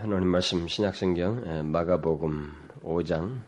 [0.00, 2.50] 하나님 말씀 신약성경 마가복음
[2.82, 3.38] 5장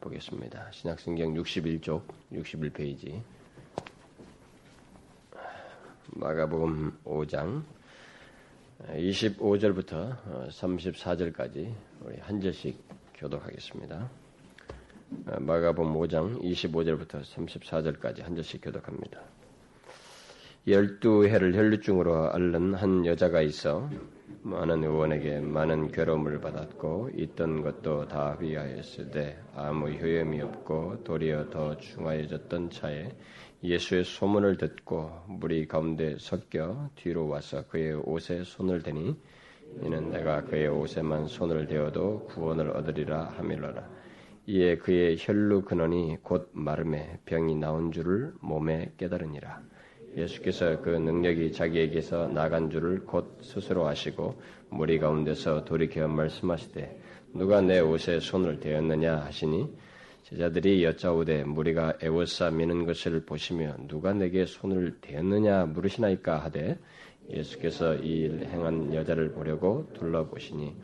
[0.00, 0.68] 보겠습니다.
[0.72, 3.22] 신약성경 61쪽 61페이지
[6.08, 7.62] 마가복음 5장
[8.88, 10.16] 25절부터
[10.48, 12.82] 34절까지 우리 한 절씩
[13.14, 14.10] 교독하겠습니다.
[15.38, 19.20] 마가복음 5장 25절부터 34절까지 한 절씩 교독합니다.
[20.66, 23.88] 열두 해를 혈류증으로 앓는 한 여자가 있어
[24.42, 32.70] 많은 의원에게 많은 괴로움을 받았고 있던 것도 다 위하였으되 아무 효염이 없고 도리어 더 중하여졌던
[32.70, 33.12] 차에
[33.62, 39.16] 예수의 소문을 듣고 무리 가운데 섞여 뒤로 와서 그의 옷에 손을 대니
[39.82, 43.88] 이는 내가 그의 옷에만 손을 대어도 구원을 얻으리라 하밀러라.
[44.46, 49.60] 이에 그의 혈루 근원이 곧 마름에 병이 나온 줄을 몸에 깨달으니라.
[50.16, 57.00] 예수께서 그 능력이 자기에게서 나간 줄을 곧 스스로 아시고 무리 가운데서 돌이켜 말씀하시되
[57.34, 59.68] 누가 내 옷에 손을 대었느냐 하시니
[60.22, 66.78] 제자들이 여짜오되 무리가 애워싸 미는 것을 보시며 누가 내게 손을 대었느냐 물으시나이까 하되
[67.30, 70.74] 예수께서 이 일 행한 여자를 보려고 둘러보시니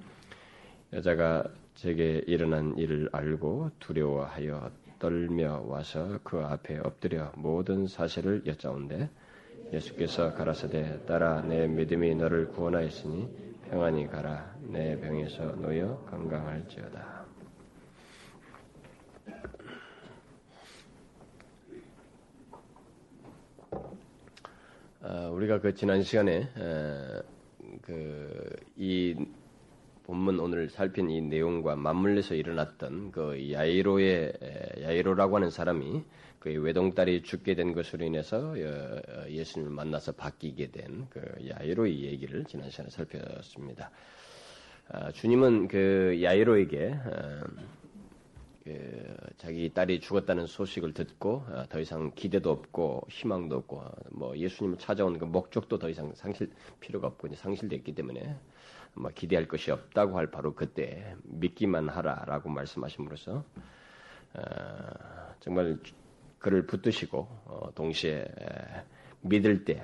[0.93, 1.45] 여자가
[1.75, 9.09] 제게 일어난 일을 알고 두려워하여 떨며 와서 그 앞에 엎드려 모든 사실을 여짜온데
[9.73, 13.29] 예수께서 가라사대 따라 내 믿음이 너를 구원하였으니
[13.71, 17.23] 평안히 가라 내 병에서 놓여 건강할지어다.
[25.01, 26.49] 어, 우리가 그 지난 시간에
[27.83, 28.43] 그
[28.83, 29.15] 이
[30.05, 34.33] 본문 오늘 살핀 이 내용과 맞물려서 일어났던 그 야이로의
[34.83, 36.03] 야이로라고 하는 사람이
[36.43, 42.69] 그 외동딸이 죽게 된 것으로 인해서 어, 예수님을 만나서 바뀌게 된 그 야이로의 얘기를 지난
[42.69, 43.93] 시간에 살펴봤습니다.
[44.89, 47.45] 아, 주님은 그 야이로에게 어,
[48.65, 54.79] 그 자기 딸이 죽었다는 소식을 듣고 어, 더 이상 기대도 없고 희망도 없고 뭐 예수님을
[54.79, 56.51] 찾아온 그 목적도 더 이상 상실
[56.81, 58.37] 필요가 없고 이제 상실됐기 때문에
[58.95, 63.45] 뭐 기대할 것이 없다고 할 바로 그때 믿기만 하라라고 말씀하심으로써
[65.39, 65.79] 정말
[66.43, 68.27] 그를 붙드시고 어, 동시에
[69.23, 69.81] 믿을 때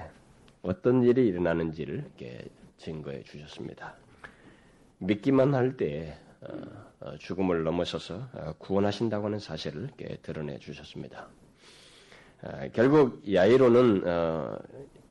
[0.60, 2.44] 어떤 일이 일어나는지를 이렇게
[2.76, 3.94] 증거해 주셨습니다.
[4.98, 6.48] 믿기만 할때 어,
[7.00, 11.28] 어, 죽음을 넘어서서 구원하신다고 하는 사실을 이렇게 드러내 주셨습니다.
[12.72, 14.04] 결국 야이로는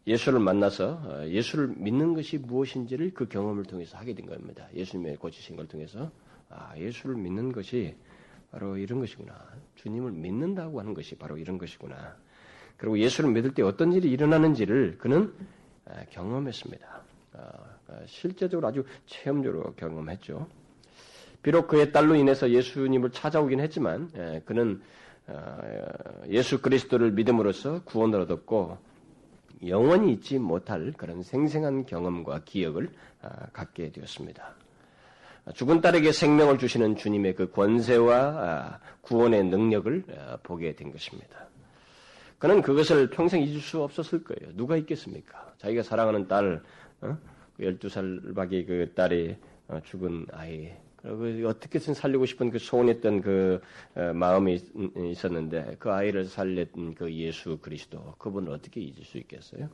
[0.05, 4.67] 예수를 만나서 예수를 믿는 것이 무엇인지를 그 경험을 통해서 하게 된 겁니다.
[4.73, 6.09] 예수님의 고치신 걸 통해서
[6.49, 7.95] 아, 예수를 믿는 것이
[8.57, 9.35] 바로 이런 것이구나.
[9.75, 12.15] 주님을 믿는다고 하는 것이 바로 이런 것이구나.
[12.75, 15.31] 그리고 예수를 믿을 때 어떤 일이 일어나는지를 그는
[15.85, 17.01] 아, 경험했습니다.
[17.33, 17.39] 아,
[17.87, 20.47] 아, 실제적으로 아주 체험적으로 경험했죠.
[21.43, 24.81] 비록 그의 딸로 인해서 예수님을 찾아오긴 했지만 예, 그는
[26.29, 28.77] 예수 그리스도를 믿음으로써 구원을 얻었고
[29.67, 32.89] 영원히 잊지 못할 그런 생생한 경험과 기억을
[33.51, 34.55] 갖게 되었습니다.
[35.53, 41.47] 죽은 딸에게 생명을 주시는 주님의 그 권세와 아, 구원의 능력을 아, 보게 된 것입니다.
[42.37, 44.55] 그는 그것을 평생 잊을 수 없었을 거예요.
[44.55, 45.53] 누가 있겠습니까?
[45.57, 46.61] 자기가 사랑하는 딸,
[47.59, 48.33] 12살 어?
[48.33, 49.35] 밖에 그 딸이
[49.69, 50.71] 어, 죽은 아이,
[51.01, 53.61] 그리고 어떻게든 살리고 싶은 그 소원했던 그
[53.95, 54.59] 어, 마음이
[55.11, 59.69] 있었는데 그 아이를 살렸던 그 예수 그리스도, 그분을 어떻게 잊을 수 있겠어요?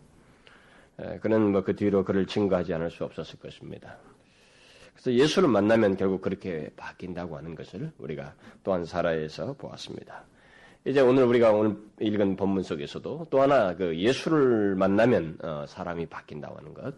[1.21, 3.97] 그는 뭐 그 뒤로 그를 증거하지 않을 수 없었을 것입니다.
[4.93, 8.33] 그래서 예수를 만나면 결국 그렇게 바뀐다고 하는 것을 우리가
[8.63, 10.25] 또한 사라에서 보았습니다.
[10.85, 16.57] 이제 오늘 우리가 오늘 읽은 본문 속에서도 또 하나 그 예수를 만나면 어, 사람이 바뀐다고
[16.57, 16.93] 하는 것,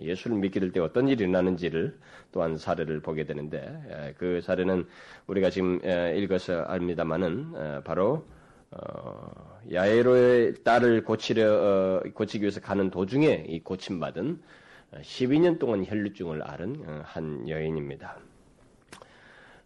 [0.00, 1.98] 예수를 믿게 될 때 어떤 일이 일어나는지를
[2.32, 4.86] 또한 사례를 보게 되는데 그 사례는
[5.26, 5.80] 우리가 지금
[6.16, 8.24] 읽어서 압니다만은 바로
[8.72, 14.40] 어, 야에로의 딸을 고치려 어, 고치기 위해서 가는 도중에 이 고침받은
[14.92, 18.18] 12년 동안 혈류증을 앓은 어, 한 여인입니다.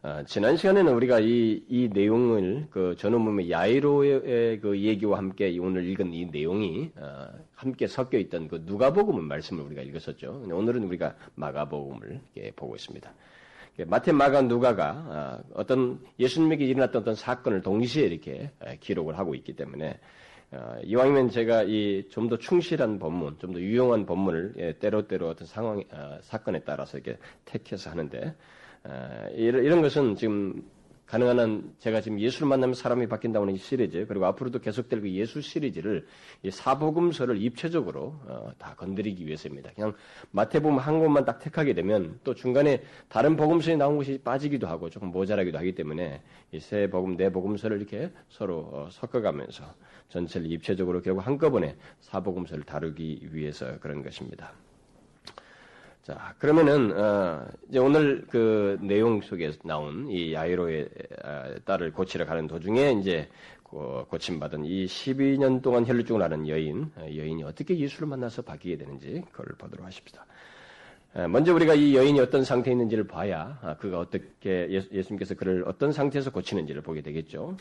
[0.02, 6.12] 어, 지난 시간에는 우리가 이, 이 내용을 그 전원문의 야이로의 그 얘기와 함께 오늘 읽은
[6.12, 10.44] 이 내용이 어, 함께 섞여 있던 그 누가복음의 말씀을 우리가 읽었었죠.
[10.50, 12.20] 오늘은 우리가 마가복음을
[12.54, 13.10] 보고 있습니다.
[13.86, 19.98] 마태, 마가, 누가가 어떤 예수님에게 일어났던 어떤 사건을 동시에 이렇게 기록을 하고 있기 때문에 어,
[20.84, 25.82] 이왕이면 제가 이 좀 더 충실한 본문, 좀 더 유용한 본문을 예, 때로때로 어떤 상황,
[25.92, 28.34] 어, 사건에 따라서 이렇게 택해서 하는데
[28.84, 30.62] 어, 이런, 이런 것은 지금
[31.06, 35.40] 가능한 한 제가 지금 예수를 만나면 사람이 바뀐다는 이 시리즈 그리고 앞으로도 계속될 그 예수
[35.40, 36.06] 시리즈를
[36.42, 39.70] 이 사복음서를 입체적으로 어, 다 건드리기 위해서입니다.
[39.74, 39.94] 그냥
[40.32, 45.08] 마태복음 한 곳만 딱 택하게 되면 또 중간에 다른 복음서에 나온 것이 빠지기도 하고 조금
[45.08, 46.20] 모자라기도 하기 때문에
[46.52, 49.64] 이 세 복음 네 복음서를 이렇게 서로 어, 섞어가면서
[50.08, 54.52] 전체를 입체적으로 결국 한꺼번에 사복음서를 다루기 위해서 그런 것입니다.
[56.04, 60.86] 자, 그러면은, 어, 이제 오늘 그 내용 속에 나온 이 야이로의
[61.24, 63.26] 어, 딸을 고치러 가는 도중에 이제
[63.62, 69.56] 고침받은 이 12년 동안 혈루증을 앓은 여인, 어, 여인이 어떻게 예수를 만나서 바뀌게 되는지 그걸
[69.56, 70.26] 보도록 하십시다.
[71.14, 75.90] 어, 먼저 우리가 이 여인이 어떤 상태에 있는지를 봐야 아, 그가 어떻게 예수님께서 그를 어떤
[75.90, 77.56] 상태에서 고치는지를 보게 되겠죠.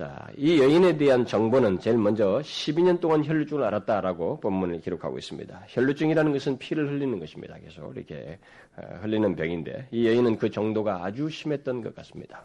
[0.00, 5.64] 자, 이 여인에 대한 정보는 제일 먼저 12년 동안 혈루증을 앓았다라고 본문을 기록하고 있습니다.
[5.68, 7.58] 혈루증이라는 것은 피를 흘리는 것입니다.
[7.62, 8.38] 계속 이렇게
[8.78, 12.42] 어, 흘리는 병인데 이 여인은 그 정도가 아주 심했던 것 같습니다.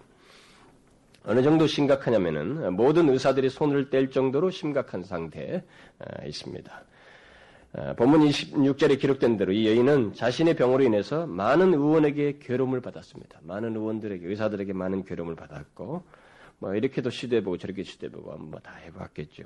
[1.23, 5.63] 어느 정도 심각하냐면은 모든 의사들이 손을 뗄 정도로 심각한 상태에
[5.99, 6.83] 어, 있습니다.
[7.71, 13.39] 어, 본문 26절에 기록된 대로 이 여인은 자신의 병으로 인해서 많은 의원에게 괴로움을 받았습니다.
[13.43, 16.03] 많은 의원들에게 의사들에게 많은 괴로움을 받았고
[16.65, 19.43] 뭐 이렇게도 시도해보고 저렇게 시도해보고 뭐다 해봤겠죠.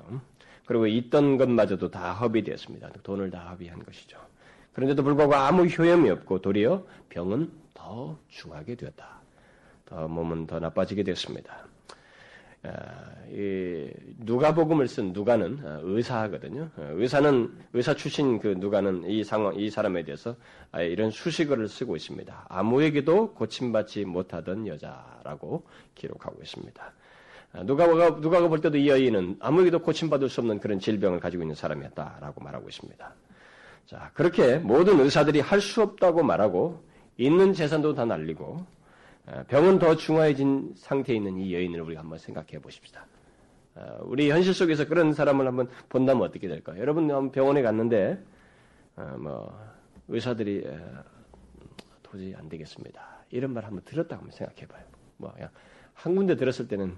[0.64, 2.88] 그리고 있던 것마저도 다 허비되었습니다.
[3.02, 4.16] 돈을 다 허비한 것이죠.
[4.72, 9.20] 그런데도 불구하고 아무 효험이 없고 도리어 병은 더 중하게 되었다.
[9.84, 11.66] 더 몸은 더 나빠지게 됐습니다.
[12.62, 13.14] 아,
[14.16, 16.70] 누가복음을 쓴 누가는 아, 의사거든요.
[16.76, 20.36] 아, 의사는 의사 출신 그 누가는 이 상황 이 사람에 대해서
[20.74, 22.46] 이런 수식어를 쓰고 있습니다.
[22.48, 26.94] 아무에게도 고침받지 못하던 여자라고 기록하고 있습니다.
[27.64, 32.40] 누가가 누가가 볼 때도 이 여인은 아무에게도 고침받을 수 없는 그런 질병을 가지고 있는 사람이었다라고
[32.42, 33.14] 말하고 있습니다.
[33.86, 36.84] 자 그렇게 모든 의사들이 할 수 없다고 말하고
[37.16, 38.64] 있는 재산도 다 날리고
[39.48, 43.06] 병은 더 중화해진 상태에 있는 이 여인을 우리가 한번 생각해 보십시다.
[44.00, 46.80] 우리 현실 속에서 그런 사람을 한번 본다면 어떻게 될까요?
[46.80, 48.22] 여러분 병원에 갔는데
[49.18, 49.52] 뭐
[50.08, 50.66] 의사들이
[52.02, 53.00] 도저히 안 되겠습니다.
[53.30, 54.84] 이런 말 한번 들었다 한번 생각해 봐요.
[55.16, 55.48] 뭐 그냥
[55.94, 56.96] 한 군데 들었을 때는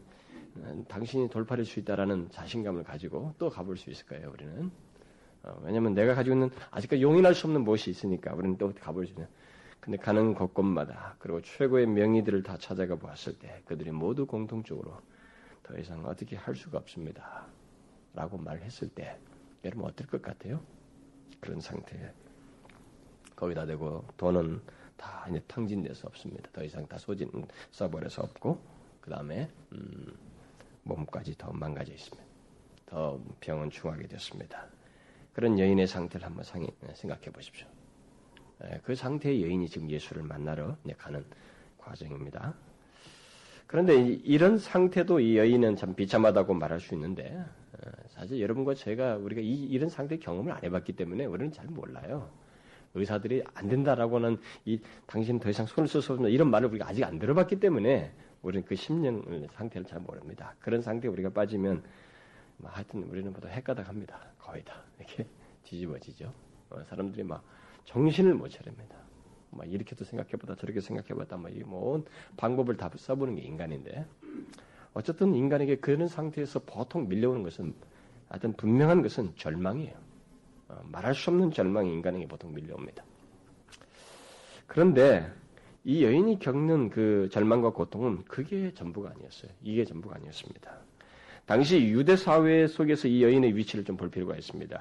[0.89, 4.31] 당신이 돌파할 수 있다라는 자신감을 가지고 또 가볼 수 있을까요?
[4.33, 4.71] 우리는
[5.45, 9.13] 어, 왜냐하면 내가 가지고 있는 아직까지 용인할 수 없는 무엇이 있으니까 우리는 또 가볼 수
[9.13, 9.27] 있는.
[9.81, 15.01] 근데 가는 곳곳마다 그리고 최고의 명의들을 다 찾아가 보았을 때 그들이 모두 공통적으로
[15.65, 17.47] 더 이상 어떻게 할 수가 없습니다.
[18.15, 19.19] 라고 말했을 때
[19.65, 20.61] 여러분 어떨 것 같아요?
[21.41, 22.13] 그런 상태에
[23.35, 24.61] 거기다 대고 돈은
[24.97, 26.49] 다 이제 탕진돼서 없습니다.
[26.53, 27.29] 더 이상 다 소진
[27.73, 28.61] 써버려서 없고
[29.01, 30.15] 그 다음에 음,
[30.83, 32.23] 몸까지 더 망가져 있습니다.
[32.87, 34.67] 더 병은 중하게 됐습니다.
[35.33, 37.67] 그런 여인의 상태를 한번 상해, 생각해 보십시오.
[38.85, 41.25] 그 상태의 여인이 지금 예수를 만나러 가는
[41.79, 42.55] 과정입니다.
[43.67, 47.43] 그런데 이런 상태도 이 여인은 참 비참하다고 말할 수 있는데
[48.09, 52.31] 사실 여러분과 제가 우리가 이, 런 상태 경험을 안 해봤기 때문에 우리는 잘 몰라요.
[52.95, 57.59] 의사들이 안 된다라고는 이 당신 더 이상 손을 없는 이런 말을 우리가 아직 안 들어봤기
[57.59, 59.23] 때문에 우리는 그 심령
[59.53, 60.55] 상태를 잘 모릅니다.
[60.61, 61.83] 그런 상태에 우리가 빠지면
[62.59, 64.19] 뭐 하여튼 우리는 모두 헷가닥합니다.
[64.39, 65.27] 거의 다 이렇게
[65.65, 66.33] 뒤집어지죠.
[66.71, 67.43] 어, 사람들이 막
[67.85, 68.97] 정신을 못 차립니다.
[69.51, 72.05] 막 이렇게도 생각해보다 저렇게 생각해봤다 뭐이뭔
[72.37, 74.07] 방법을 다 써보는 게 인간인데
[74.95, 77.75] 어쨌든 인간에게 그런 상태에서 보통 밀려오는 것은
[78.29, 79.95] 하여튼 분명한 것은 절망이에요.
[80.69, 83.05] 어, 말할 수 없는 절망이 인간에게 보통 밀려옵니다.
[84.67, 85.31] 그런데
[85.85, 89.51] 이 여인이 겪는 그 절망과 고통은 그게 전부가 아니었어요.
[89.63, 90.71] 이게 전부가 아니었습니다.
[91.45, 94.81] 당시 유대 사회 속에서 이 여인의 위치를 좀 볼 필요가 있습니다.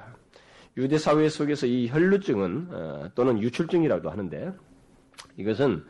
[0.77, 4.53] 유대 사회 속에서 이 혈루증은 어, 또는 유출증이라고도 하는데
[5.37, 5.83] 이것은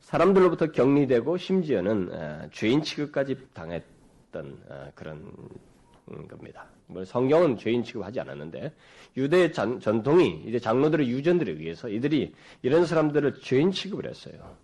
[0.00, 5.32] 사람들로부터 격리되고 심지어는 어, 죄인 취급까지 당했던 어, 그런
[6.28, 6.66] 겁니다.
[6.88, 8.72] 뭐 성경은 죄인 취급하지 않았는데
[9.16, 14.56] 유대 전, 전통이 이제 장로들의 유전들에 의해서 이들이 이런 사람들을 죄인 취급을 했어요.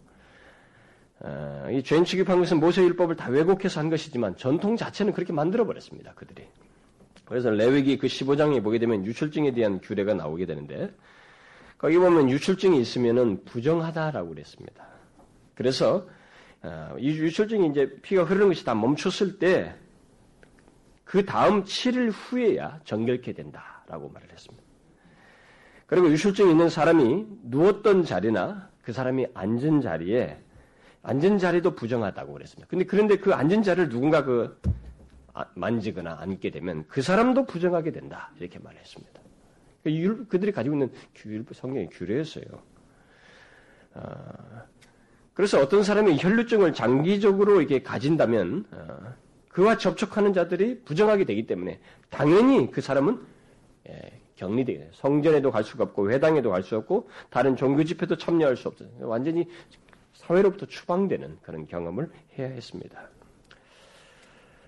[1.25, 5.65] 어, 이 죄인 취급한 것은 모세 율법을 다 왜곡해서 한 것이지만 전통 자체는 그렇게 만들어
[5.65, 6.13] 버렸습니다.
[6.15, 6.47] 그들이.
[7.25, 10.93] 그래서 레위기 그 15장에 보게 되면 유출증에 대한 규례가 나오게 되는데
[11.79, 14.87] 거기 보면 유출증이 있으면은 부정하다라고 그랬습니다.
[15.55, 16.07] 그래서
[16.63, 19.83] 어, 이 유출증이 이제 피가 흐르는 것이 다 멈췄을 때
[21.13, 24.65] 그 다음 7일 후에야 정결케 된다라고 말을 했습니다.
[25.85, 30.39] 그리고 유술증이 있는 사람이 누웠던 자리나 그 사람이 앉은 자리에
[31.03, 32.69] 앉은 자리도 부정하다고 그랬습니다.
[32.69, 34.61] 근데 그런데 그 앉은 자리를 누군가 그
[35.35, 39.21] 아, 만지거나 앉게 되면 그 사람도 부정하게 된다 이렇게 말했습니다.
[40.29, 42.45] 그들이 가지고 있는 규, 성경의 규례였어요.
[43.95, 44.03] 어,
[45.35, 49.15] 그래서 어떤 사람이 혈루증을 장기적으로 이렇게 가진다면 어,
[49.49, 51.81] 그와 접촉하는 자들이 부정하게 되기 때문에
[52.11, 53.21] 당연히 그 사람은
[53.89, 58.69] 예, 격리되게 성전에도 갈 수가 없고 회당에도 갈 수 없고 다른 종교 집회도 참여할 수
[58.69, 58.89] 없어요.
[59.01, 59.49] 완전히
[60.23, 63.09] 사회로부터 추방되는 그런 경험을 해야 했습니다.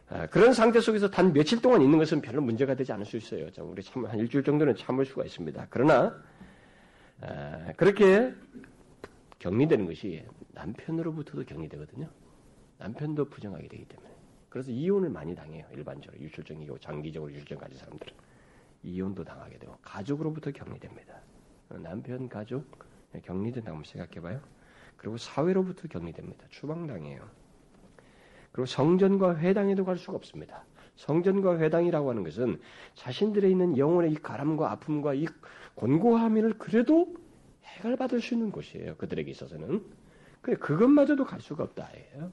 [0.08, 3.46] 아, 그런 상태 속에서 단 며칠 동안 있는 것은 별로 문제가 되지 않을 수 있어요.
[3.60, 5.68] 우리 참, 한 일주일 정도는 참을 수가 있습니다.
[5.70, 6.20] 그러나,
[7.20, 8.34] 아, 그렇게
[9.38, 12.08] 격리되는 것이 남편으로부터도 격리되거든요.
[12.78, 14.10] 남편도 부정하게 되기 때문에.
[14.48, 15.64] 그래서 이혼을 많이 당해요.
[15.72, 18.12] 일반적으로 유출증이고 장기적으로 유출증 가진 사람들은.
[18.82, 21.14] 이혼도 당하게 되고, 가족으로부터 격리됩니다.
[21.68, 22.68] 남편, 가족,
[23.22, 24.40] 격리된다고 한번 생각해봐요.
[24.96, 26.46] 그리고 사회로부터 격리됩니다.
[26.50, 27.20] 추방당해요.
[28.52, 30.64] 그리고 성전과 회당에도 갈 수가 없습니다.
[30.96, 32.60] 성전과 회당이라고 하는 것은
[32.94, 35.26] 자신들에 있는 영혼의 이 가람과 아픔과 이
[35.74, 37.14] 곤고함을 그래도
[37.64, 38.96] 해결받을 수 있는 곳이에요.
[38.96, 39.84] 그들에게 있어서는.
[40.40, 41.88] 그래, 그것마저도 갈 수가 없다.
[41.96, 42.30] 예요.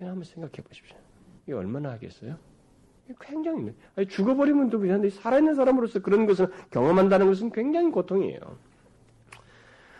[0.00, 0.96] 한번 생각해 보십시오.
[1.44, 2.36] 이게 얼마나 하겠어요?
[3.20, 8.40] 굉장히, 아니, 죽어버리면 또 그런데 살아있는 사람으로서 그런 것을 경험한다는 것은 굉장히 고통이에요.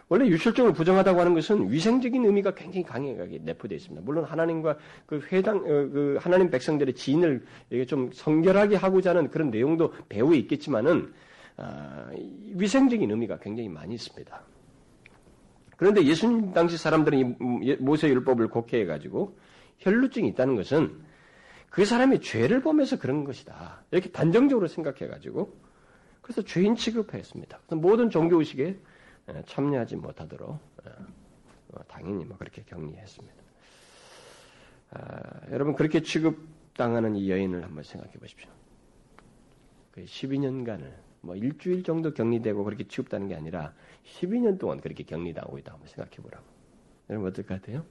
[0.09, 4.05] 원래 유실증을 부정하다고 하는 것은 위생적인 의미가 굉장히 강하게 내포되어 있습니다.
[4.05, 7.45] 물론 하나님과 그 회당, 어, 그 하나님 백성들의 지인을
[7.89, 11.13] 좀 성결하게 하고자 하는 그런 내용도 배후에 있겠지만은,
[11.57, 12.09] 아,
[12.55, 14.43] 위생적인 의미가 굉장히 많이 있습니다.
[15.77, 17.19] 그런데 예수님 당시 사람들은
[17.63, 19.37] 이 모세 율법을 곡해해가지고
[19.79, 20.93] 혈루증이 있다는 것은
[21.69, 23.83] 그 사람이 죄를 범해서 그런 것이다.
[23.91, 25.55] 이렇게 단정적으로 생각해가지고
[26.23, 27.59] 그래서 죄인 취급했습니다.
[27.67, 28.77] 그래서 모든 종교의식에 예,
[29.47, 30.91] 참여하지 못하도록 예,
[31.73, 33.37] 어, 당연히 뭐 그렇게 격리했습니다.
[34.91, 38.49] 아, 여러분 그렇게 취급당하는 이 여인을 한번 생각해 보십시오.
[39.91, 40.93] 그 12년간을
[41.23, 46.17] 뭐 일주일 정도 격리되고 그렇게 취급다는 게 아니라 12년 동안 그렇게 격리당하고 있다 한번 생각해
[46.17, 46.45] 보라고.
[47.11, 47.85] 여러분 어떨 것 같아요?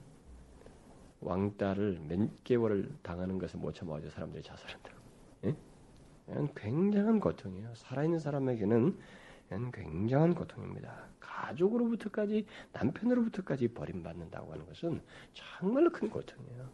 [1.20, 4.96] 왕따를 몇 개월을 당하는 것을 못 참아가지고 사람들이 자살한다고.
[5.44, 5.56] 예?
[6.54, 7.74] 굉장한 고통이에요.
[7.74, 8.98] 살아있는 사람에게는
[9.48, 10.92] 굉장한 고통입니다.
[11.20, 15.00] 가족으로부터까지 남편으로부터까지 버림받는다고 하는 것은
[15.34, 16.68] 정말로 큰 고통이에요.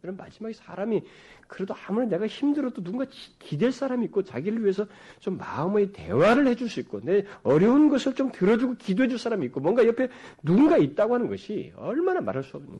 [0.00, 1.02] 그럼 마지막에 사람이
[1.48, 3.06] 그래도 아무리 내가 힘들어도 누군가
[3.38, 4.86] 기댈 사람이 있고 자기를 위해서
[5.18, 9.60] 좀 마음의 대화를 해줄 수 있고 내 어려운 것을 좀 들어주고 기도해 줄 사람이 있고
[9.60, 10.08] 뭔가 옆에
[10.42, 12.78] 누군가 있다고 하는 것이 얼마나 말할 수 없는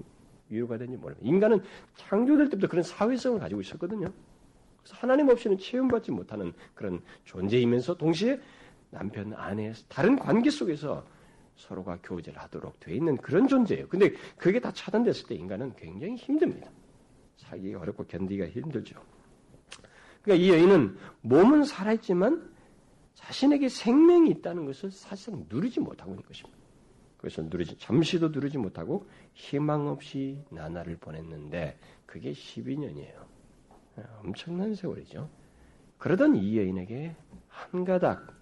[0.50, 1.26] 이유가 되는지 모릅니다.
[1.26, 1.62] 인간은
[1.96, 4.12] 창조될 때부터 그런 사회성을 가지고 있었거든요.
[4.82, 8.38] 그래서 하나님 없이는 체험받지 못하는 그런 존재이면서 동시에
[8.94, 11.04] 남편, 아내, 다른 관계 속에서
[11.56, 13.88] 서로가 교제를 하도록 되어 있는 그런 존재예요.
[13.88, 16.70] 근데 그게 다 차단됐을 때 인간은 굉장히 힘듭니다.
[17.36, 19.00] 살기 어렵고 견디기가 힘들죠.
[20.22, 22.54] 그러니까 이 여인은 몸은 살아있지만
[23.14, 26.56] 자신에게 생명이 있다는 것을 사실상 누리지 못하고 있는 것입니다.
[27.18, 33.24] 그래서 누리지, 잠시도 누리지 못하고 희망 없이 나날을 보냈는데 그게 12년이에요.
[34.20, 35.28] 엄청난 세월이죠.
[35.98, 37.16] 그러던 이 여인에게
[37.48, 38.33] 한 가닥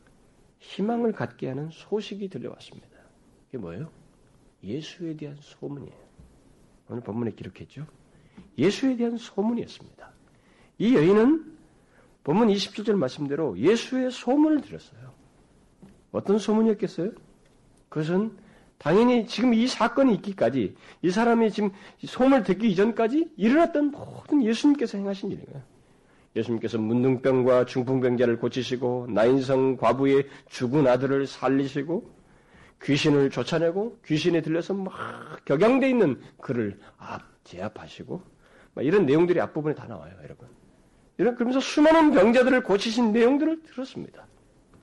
[0.63, 2.89] 희망을 갖게 하는 소식이 들려왔습니다.
[3.47, 3.91] 그게 뭐예요?
[4.63, 6.03] 예수에 대한 소문이에요.
[6.89, 7.87] 오늘 본문에 기록했죠?
[8.57, 10.13] 예수에 대한 소문이었습니다.
[10.79, 11.53] 이 여인은
[12.25, 15.13] 본문 27절 말씀대로 예수의 소문을 들었어요.
[16.13, 17.11] 어떤 소문이었겠어요?
[17.89, 18.37] 그것은
[18.79, 21.71] 당연히 지금 이 사건이 있기까지 이 사람이 지금
[22.05, 25.63] 소문을 듣기 이전까지 일어났던 모든 예수님께서 행하신 일이에요.
[26.35, 32.11] 예수님께서 문둥병과 중풍병자를 고치시고 나인성 과부의 죽은 아들을 살리시고
[32.83, 34.93] 귀신을 쫓아내고 귀신에 들려서 막
[35.45, 38.23] 격양돼 있는 그를 앞 제압하시고
[38.81, 40.49] 이런 내용들이 앞부분에 다 나와요, 여러분.
[41.19, 44.27] 이런 그러면서 수많은 병자들을 고치신 내용들을 들었습니다.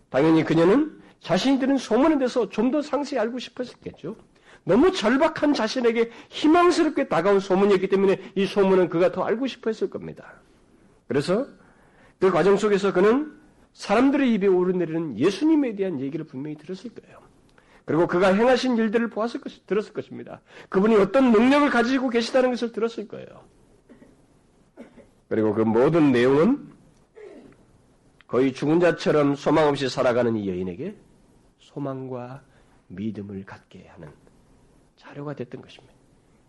[0.09, 4.15] 당연히 그녀는 자신이 들은 소문에 대해서 좀 더 상세히 알고 싶었겠죠.
[4.63, 10.39] 너무 절박한 자신에게 희망스럽게 다가온 소문이었기 때문에 이 소문은 그가 더 알고 싶어 했을 겁니다.
[11.09, 11.47] 그래서
[12.19, 13.35] 그 과정 속에서 그는
[13.73, 17.19] 사람들의 입에 오르내리는 예수님에 대한 얘기를 분명히 들었을 거예요.
[17.83, 20.41] 그리고 그가 행하신 일들을 보았을 것, 들었을 것입니다.
[20.69, 23.43] 그분이 어떤 능력을 가지고 계시다는 것을 들었을 거예요.
[25.27, 26.69] 그리고 그 모든 내용은
[28.27, 30.95] 거의 죽은 자처럼 소망 없이 살아가는 이 여인에게
[31.57, 32.43] 소망과
[32.87, 34.09] 믿음을 갖게 하는
[34.97, 35.95] 자료가 됐던 것입니다.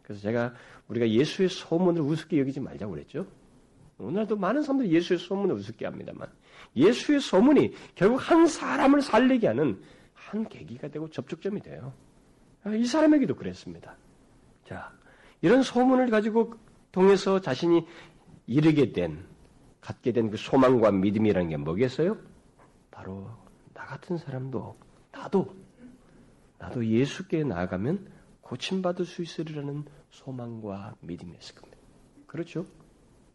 [0.02, 0.52] 그래서 제가
[0.88, 3.26] 우리가 예수의 소문을 우습게 여기지 말자고 그랬죠.
[4.00, 6.28] 오늘도 많은 사람들이 예수의 소문을 우습게 합니다만
[6.76, 9.80] 예수의 소문이 결국 한 사람을 살리게 하는
[10.14, 11.92] 한 계기가 되고 접촉점이 돼요.
[12.66, 13.96] 이 사람에게도 그랬습니다.
[14.64, 14.92] 자,
[15.40, 16.54] 이런 소문을 가지고
[16.92, 17.86] 통해서 자신이
[18.46, 19.24] 이르게 된,
[19.80, 22.16] 갖게 된 그 소망과 믿음이라는 게 뭐겠어요?
[22.90, 23.30] 바로
[23.72, 24.76] 나 같은 사람도,
[25.12, 25.54] 나도,
[26.58, 28.10] 나도 예수께 나아가면
[28.42, 31.80] 고침받을 수 있으리라는 소망과 믿음이었을 겁니다.
[32.26, 32.66] 그렇죠?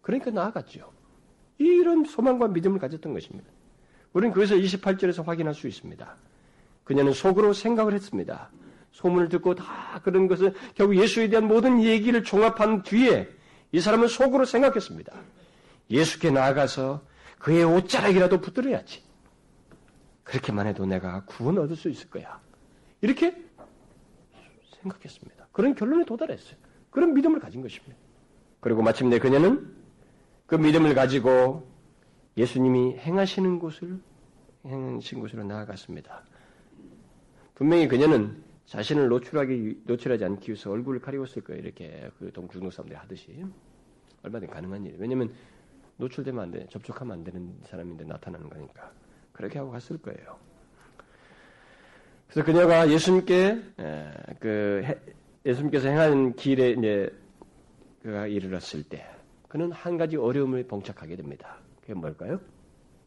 [0.06, 0.94] 그러니까 나아갔죠.
[1.58, 3.50] 이런 소망과 믿음을 가졌던 것입니다.
[4.14, 6.16] 우리는 그것을 28절에서 확인할 수 있습니다.
[6.84, 8.52] 그녀는 속으로 생각을 했습니다.
[8.92, 13.28] 소문을 듣고 다 그런 것을 결국 예수에 대한 모든 얘기를 종합한 뒤에
[13.72, 15.12] 이 사람은 속으로 생각했습니다.
[15.90, 17.02] 예수께 나아가서
[17.40, 19.02] 그의 옷자락이라도 붙들어야지.
[20.24, 22.40] 그렇게만 해도 내가 구원 얻을 수 있을 거야.
[23.02, 23.36] 이렇게
[24.82, 25.48] 생각했습니다.
[25.52, 26.58] 그런 결론에 도달했어요.
[26.92, 27.98] 그런 믿음을 가진 것입니다.
[28.60, 29.85] 그리고 마침내 그녀는
[30.46, 31.68] 그 믿음을 가지고
[32.38, 34.00] 예수님이 행하시는 곳을
[34.66, 36.24] 행하신 곳으로 나아갔습니다.
[37.56, 41.62] 분명히 그녀는 자신을 노출하기 노출하지 않기 위해서 얼굴을 가리고 있을 거예요.
[41.62, 43.46] 이렇게 그 동중동 사람들이 하듯이
[44.24, 45.00] 얼마든지 가능한 일이에요.
[45.00, 45.34] 왜냐하면
[45.98, 48.92] 노출되면 안 돼, 접촉하면 안 되는 사람인데 나타나는 거니까
[49.32, 50.38] 그렇게 하고 갔을 거예요.
[52.28, 54.84] 그래서 그녀가 예수님께 에, 그
[55.46, 57.10] 예수님께서 행하는 길에 이제
[58.02, 59.06] 그가 이르렀을 때
[59.56, 61.56] 그는 한 가지 어려움을 봉착하게 됩니다.
[61.80, 62.42] 그게 뭘까요?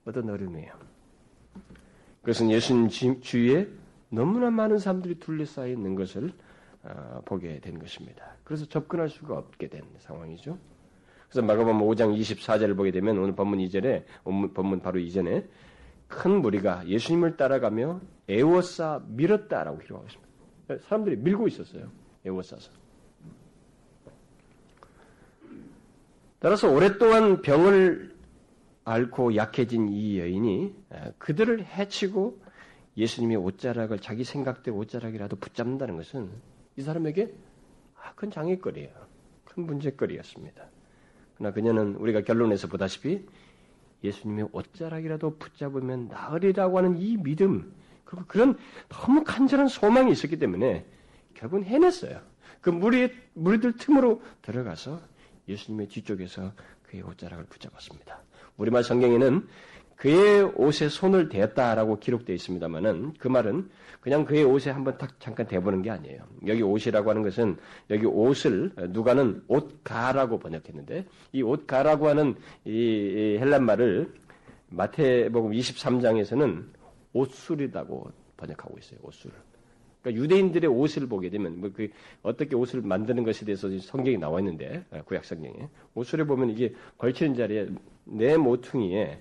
[0.06, 0.72] 어떤 어려움이에요?
[2.22, 3.68] 그것은 예수님 주위에
[4.08, 6.32] 너무나 많은 사람들이 둘러싸여 있는 것을
[6.84, 8.34] 어, 보게 된 것입니다.
[8.44, 10.56] 그래서 접근할 수가 없게 된 상황이죠.
[11.28, 15.46] 그래서 마가복음 5장 24절을 보게 되면 오늘 본문 이전에 본문 바로 이전에
[16.06, 20.88] 큰 무리가 예수님을 따라가며 애워싸 밀었다라고 기록하고 있습니다.
[20.88, 21.90] 사람들이 밀고 있었어요.
[22.24, 22.87] 애워싸서.
[26.40, 28.16] 따라서 오랫동안 병을
[28.84, 30.74] 앓고 약해진 이 여인이
[31.18, 32.40] 그들을 해치고
[32.96, 36.30] 예수님의 옷자락을 자기 생각대로 옷자락이라도 붙잡는다는 것은
[36.76, 37.32] 이 사람에게
[37.96, 38.90] 아, 큰 장애거리예요.
[39.44, 40.64] 큰 문제거리였습니다.
[41.36, 43.26] 그러나 그녀는 우리가 결론에서 보다시피
[44.04, 47.72] 예수님의 옷자락이라도 붙잡으면 나으리라고 하는 이 믿음,
[48.04, 48.56] 그리고 그런
[48.88, 50.86] 너무 간절한 소망이 있었기 때문에
[51.34, 52.20] 결국은 해냈어요.
[52.60, 55.00] 그 무리, 무리들 틈으로 들어가서
[55.48, 56.52] 예수님의 뒤쪽에서
[56.82, 58.22] 그의 옷자락을 붙잡았습니다.
[58.56, 59.46] 우리말 성경에는
[59.96, 63.68] 그의 옷에 손을 대었다라고 기록되어 있습니다만은 그 말은
[64.00, 66.22] 그냥 그의 옷에 한번 딱 잠깐 대보는 게 아니에요.
[66.46, 67.56] 여기 옷이라고 하는 것은
[67.90, 74.14] 여기 옷을 누가는 옷가라고 번역했는데 이 옷가라고 하는 이 헬란 말을
[74.68, 76.66] 마태복음 23장에서는
[77.12, 79.00] 옷술이라고 번역하고 있어요.
[79.02, 79.32] 옷술.
[80.02, 81.88] 그러니까 유대인들의 옷을 보게 되면 뭐 그
[82.22, 87.68] 어떻게 옷을 만드는 것에 대해서 성경이 나와 있는데 구약 성경에 옷술에 보면 이게 걸치는 자리에
[88.04, 89.20] 내 모퉁이에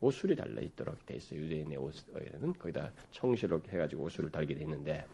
[0.00, 1.40] 옷술이 달려 있도록 돼 있어요.
[1.40, 5.04] 유대인의 옷에는 거기다 청시로 해가지고 옷술을 달게 돼 있는데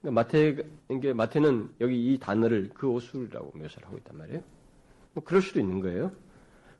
[0.00, 4.42] 그러니까 마태 이게 마태는 여기 이 단어를 그 옷술이라고 묘사를 하고 있단 말이에요.
[5.14, 6.12] 뭐 그럴 수도 있는 거예요.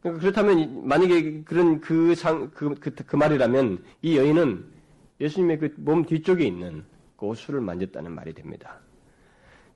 [0.00, 4.64] 그러니까 그렇다면 만약에 그런 그 상그그 그, 그, 그 말이라면 이 여인은
[5.22, 6.84] 예수님의 그 몸 뒤쪽에 있는
[7.16, 8.80] 그 옷술을 만졌다는 말이 됩니다.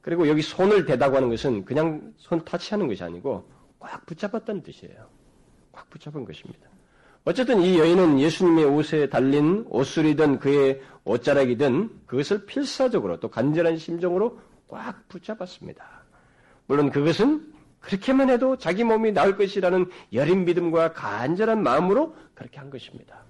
[0.03, 5.07] 그리고 여기 손을 대다고 하는 것은 그냥 손 타치하는 것이 아니고 꽉 붙잡았다는 뜻이에요.
[5.73, 6.69] 꽉 붙잡은 것입니다.
[7.25, 15.09] 어쨌든 이 여인은 예수님의 옷에 달린 옷술이든 그의 옷자락이든 그것을 필사적으로 또 간절한 심정으로 꽉
[15.09, 15.85] 붙잡았습니다.
[16.67, 23.25] 물론 그것은 그렇게만 해도 자기 몸이 나을 것이라는 여린 믿음과 간절한 마음으로 그렇게 한 것입니다.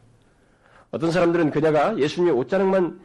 [0.91, 3.01] 어떤 사람들은 그녀가 예수님의 옷자락만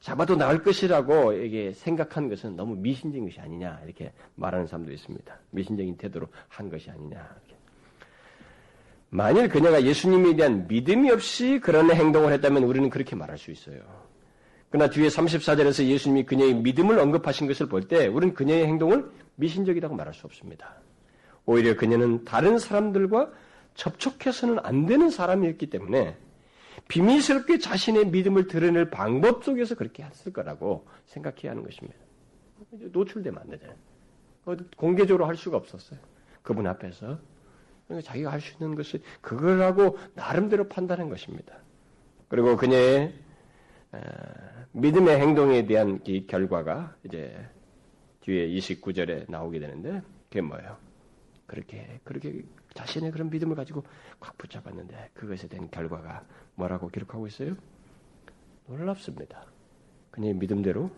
[0.00, 5.38] 잡아도 나을 것이라고 이게 생각하는 것은 너무 미신적인 것이 아니냐 이렇게 말하는 사람도 있습니다.
[5.50, 7.16] 미신적인 태도로 한 것이 아니냐.
[7.16, 7.56] 이렇게.
[9.10, 13.78] 만일 그녀가 예수님에 대한 믿음이 없이 그런 행동을 했다면 우리는 그렇게 말할 수 있어요.
[14.70, 20.12] 그러나 뒤에 34절에서 예수님이 그녀의 믿음을 언급하신 것을 볼 때 우리는 그녀의 행동을 미신적이라고 말할
[20.12, 20.74] 수 없습니다.
[21.46, 23.30] 오히려 그녀는 다른 사람들과
[23.74, 26.16] 접촉해서는 안 되는 사람이었기 때문에
[26.88, 31.98] 비밀스럽게 자신의 믿음을 드러낼 방법 속에서 그렇게 했을 거라고 생각해야 하는 것입니다.
[32.70, 33.76] 노출되면 안 되잖아요.
[34.76, 35.98] 공개적으로 할 수가 없었어요.
[36.42, 37.18] 그분 앞에서
[37.86, 41.58] 그러니까 자기가 할 수 있는 것이 그걸 하고 나름대로 판단한 것입니다.
[42.28, 43.14] 그리고 그녀의
[44.72, 47.48] 믿음의 행동에 대한 이 결과가 이제
[48.20, 50.76] 뒤에 29절에 나오게 되는데 그게 뭐예요?
[51.46, 52.42] 그렇게 그렇게
[52.74, 53.84] 자신의 그런 믿음을 가지고
[54.20, 56.24] 꽉 붙잡았는데 그것에 대한 결과가
[56.56, 57.54] 뭐라고 기록하고 있어요?
[58.66, 59.44] 놀랍습니다.
[60.10, 60.90] 그녀의 믿음대로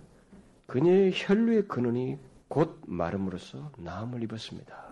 [0.67, 2.19] 그녀의 혈류의 근원이
[2.49, 4.89] 곧 마름으로써 나음을 입었습니다.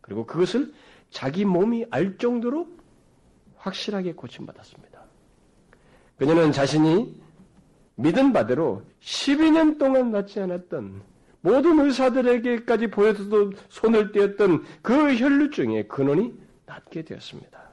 [0.00, 0.72] 그리고 그것을
[1.10, 2.68] 자기 몸이 알 정도로
[3.56, 5.00] 확실하게 고침받았습니다.
[6.16, 7.20] 그녀는 자신이
[7.96, 11.02] 믿은 바대로 12년 동안 낫지 않았던
[11.42, 16.34] 모든 의사들에게까지 보여서도 손을 떼었던 그 혈류증의 근원이
[16.66, 17.69] 낫게 되었습니다.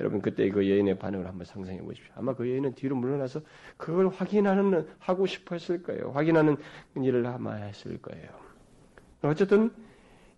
[0.00, 2.12] 여러분 그때 그 여인의 반응을 한번 상상해 보십시오.
[2.16, 3.40] 아마 그 여인은 뒤로 물러나서
[3.76, 6.12] 그걸 확인하는 하고 싶어 했을 거예요.
[6.12, 6.56] 확인하는
[6.96, 8.28] 일을 아마 했을 거예요.
[9.22, 9.70] 어쨌든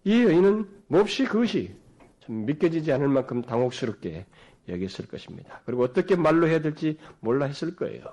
[0.05, 1.75] 이 여인은 몹시 그것이
[2.21, 4.25] 참 믿겨지지 않을 만큼 당혹스럽게
[4.69, 5.61] 여겼을 것입니다.
[5.67, 8.05] 그리고 어떻게 말로 해야 될지 몰라 했을 거예요.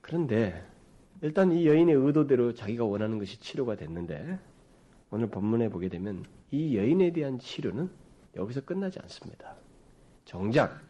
[0.00, 0.64] 그런데
[1.20, 4.38] 일단 이 여인의 의도대로 자기가 원하는 것이 치료가 됐는데
[5.10, 7.90] 오늘 본문에 보게 되면 이 여인에 대한 치료는
[8.36, 9.54] 여기서 끝나지 않습니다.
[10.24, 10.80] 정작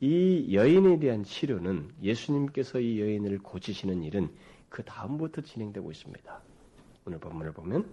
[0.00, 4.28] 이 여인에 대한 치료는 예수님께서 이 여인을 고치시는 일은
[4.68, 6.40] 그 다음부터 진행되고 있습니다.
[7.06, 7.88] 오늘 본문을 보면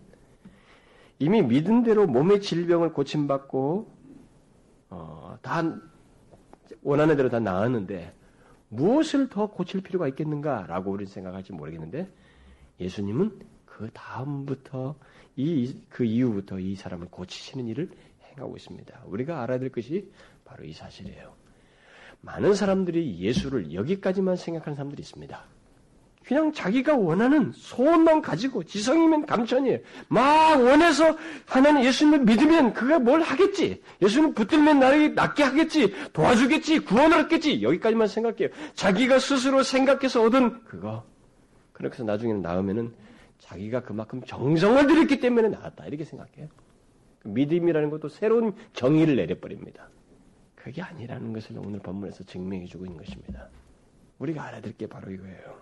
[1.19, 3.91] 이미 믿은 대로 몸의 질병을 고침받고
[4.89, 5.63] 어, 다
[6.81, 8.13] 원하는 대로 다 나았는데
[8.69, 12.11] 무엇을 더 고칠 필요가 있겠는가라고 우리는 생각할지 모르겠는데
[12.79, 14.95] 예수님은 그 다음부터
[15.35, 17.91] 이 그 이후부터 이 사람을 고치시는 일을
[18.31, 19.03] 행하고 있습니다.
[19.05, 20.09] 우리가 알아야 될 것이
[20.45, 21.33] 바로 이 사실이에요.
[22.21, 25.43] 많은 사람들이 예수를 여기까지만 생각하는 사람들이 있습니다.
[26.25, 29.79] 그냥 자기가 원하는 소원만 가지고 지성이면 감천이에요.
[30.07, 33.81] 막 원해서 하나님 예수님을 믿으면 그가 뭘 하겠지.
[34.01, 35.93] 예수님 붙들면 나를 낫게 하겠지.
[36.13, 36.79] 도와주겠지.
[36.79, 37.63] 구원을 얻겠지.
[37.63, 38.49] 여기까지만 생각해요.
[38.75, 41.03] 자기가 스스로 생각해서 얻은 그거.
[41.73, 42.93] 그렇게 해서 나중에는 나오면은
[43.39, 45.87] 자기가 그만큼 정성을 들였기 때문에 나았다.
[45.87, 46.47] 이렇게 생각해요.
[47.21, 49.89] 그 믿음이라는 것도 새로운 정의를 내려버립니다.
[50.55, 53.49] 그게 아니라는 것을 오늘 본문에서 증명해 주고 있는 것입니다.
[54.19, 55.59] 우리가 알아야 될게 바로 이거예요.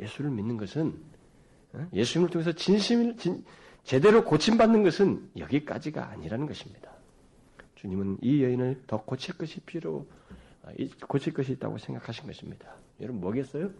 [0.00, 0.94] 예수를 믿는 것은
[1.72, 1.86] 어?
[1.92, 3.44] 예수님을 통해서 진심을 진,
[3.84, 6.92] 제대로 고침받는 것은 여기까지가 아니라는 것입니다.
[7.74, 10.06] 주님은 이 여인을 더 고칠 것이 필요,
[10.62, 10.72] 아,
[11.06, 12.74] 고칠 것이 있다고 생각하신 것입니다.
[13.00, 13.70] 여러분 뭐겠어요?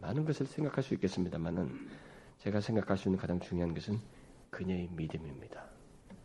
[0.00, 1.88] 많은 것을 생각할 수 있겠습니다만은
[2.38, 3.98] 제가 생각할 수 있는 가장 중요한 것은
[4.50, 5.64] 그녀의 믿음입니다.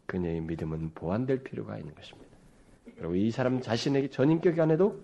[0.05, 2.29] 그녀의 믿음은 보완될 필요가 있는 것입니다.
[2.97, 5.01] 그리고 이 사람 자신에게 전인격 안에도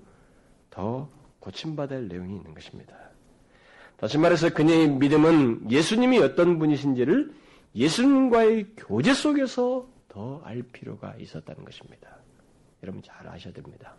[0.69, 2.95] 더 고침받을 내용이 있는 것입니다.
[3.97, 7.34] 다시 말해서 그녀의 믿음은 예수님이 어떤 분이신지를
[7.75, 12.17] 예수님과의 교제 속에서 더 알 필요가 있었다는 것입니다.
[12.84, 13.95] 여러분 잘 아셔야 됩니다.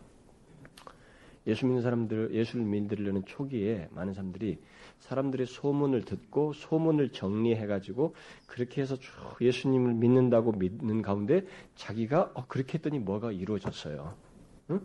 [1.47, 4.59] 예수 믿는 사람들, 예수를 믿으려는 초기에 많은 사람들이
[5.01, 8.15] 사람들의 소문을 듣고 소문을 정리해가지고
[8.47, 14.15] 그렇게 해서 쭉 예수님을 믿는다고 믿는 가운데 자기가 어, 그렇게 했더니 뭐가 이루어졌어요.
[14.71, 14.81] 응?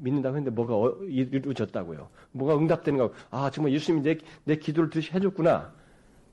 [0.00, 2.08] 믿는다고 했는데 뭐가 어, 이루어졌다고요.
[2.32, 3.12] 뭐가 응답되는 거.
[3.30, 5.72] 아, 정말 예수님이 내, 내 기도를 들으시 해줬구나.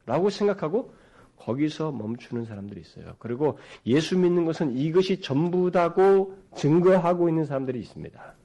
[0.05, 0.93] 라고 생각하고
[1.37, 3.15] 거기서 멈추는 사람들이 있어요.
[3.19, 8.35] 그리고 예수 믿는 것은 이것이 전부다고 증거하고 있는 사람들이 있습니다.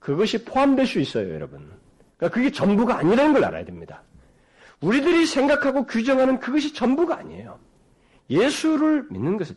[0.00, 1.70] 그것이 포함될 수 있어요, 여러분.
[2.16, 4.02] 그러니까 그게 전부가 아니라는 걸 알아야 됩니다.
[4.80, 7.58] 우리들이 생각하고 규정하는 그것이 전부가 아니에요.
[8.30, 9.56] 예수를 믿는 것은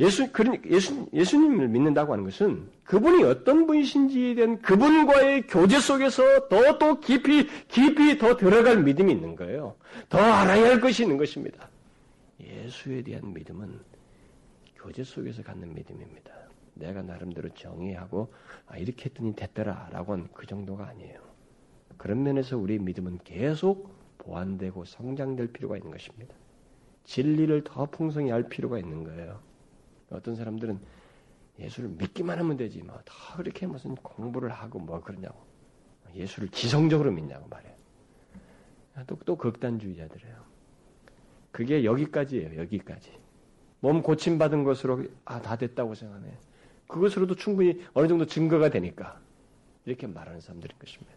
[0.00, 6.78] 예수 그러니까 예수 예수님을 믿는다고 하는 것은 그분이 어떤 분이신지에 대한 그분과의 교제 속에서 더
[6.78, 9.74] 또 깊이 깊이 더 들어갈 믿음이 있는 거예요.
[10.08, 11.68] 더 알아야 할 것이 있는 것입니다.
[12.40, 13.80] 예수에 대한 믿음은
[14.76, 16.30] 교제 속에서 갖는 믿음입니다.
[16.78, 18.32] 내가 나름대로 정의하고
[18.66, 21.20] 아, 이렇게 했더니 됐더라라고 하는 그 정도가 아니에요.
[21.96, 26.34] 그런 면에서 우리 믿음은 계속 보완되고 성장될 필요가 있는 것입니다.
[27.04, 29.40] 진리를 더 풍성히 알 필요가 있는 거예요.
[30.10, 30.78] 어떤 사람들은
[31.58, 35.38] 예수를 믿기만 하면 되지 뭐더 그렇게 무슨 공부를 하고 뭐 그러냐고
[36.14, 37.74] 예수를 지성적으로 믿냐고 말해요.
[39.06, 40.36] 또, 또 극단주의자들이에요.
[41.50, 42.60] 그게 여기까지예요.
[42.60, 43.12] 여기까지.
[43.80, 46.32] 몸 고침받은 것으로 아 다 됐다고 생각해.
[46.88, 49.20] 그것으로도 충분히 어느 정도 증거가 되니까
[49.84, 51.12] 이렇게 말하는 사람들인 것입니다.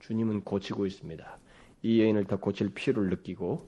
[0.00, 1.38] 주님은 고치고 있습니다.
[1.82, 3.66] 이 여인을 더 고칠 필요를 느끼고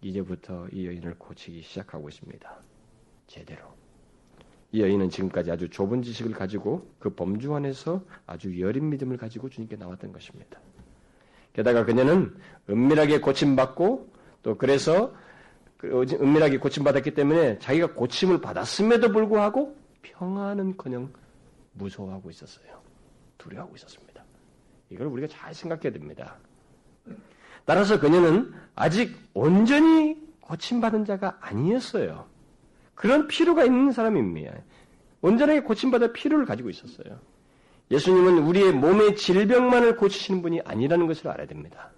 [0.00, 2.60] 이제부터 이 여인을 고치기 시작하고 있습니다.
[3.26, 3.62] 제대로.
[4.72, 9.76] 이 여인은 지금까지 아주 좁은 지식을 가지고 그 범주 안에서 아주 여린 믿음을 가지고 주님께
[9.76, 10.58] 나왔던 것입니다.
[11.52, 12.34] 게다가 그녀는
[12.68, 14.12] 은밀하게 고침받고
[14.42, 15.12] 또 그래서
[15.76, 21.12] 그 은밀하게 고침받았기 때문에 자기가 고침을 받았음에도 불구하고 평안은커녕
[21.72, 22.80] 무서워하고 있었어요.
[23.38, 24.24] 두려워하고 있었습니다.
[24.90, 26.36] 이걸 우리가 잘 생각해야 됩니다.
[27.64, 32.26] 따라서 그녀는 아직 온전히 고침받은 자가 아니었어요.
[32.94, 34.52] 그런 필요가 있는 사람입니다.
[35.22, 37.20] 온전하게 고침받을 필요를 가지고 있었어요.
[37.90, 41.90] 예수님은 우리의 몸의 질병만을 고치시는 분이 아니라는 것을 알아야 됩니다.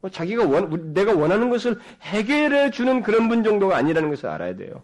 [0.00, 4.82] 뭐 자기가 원, 내가 원하는 것을 해결해 주는 그런 분 정도가 아니라는 것을 알아야 돼요.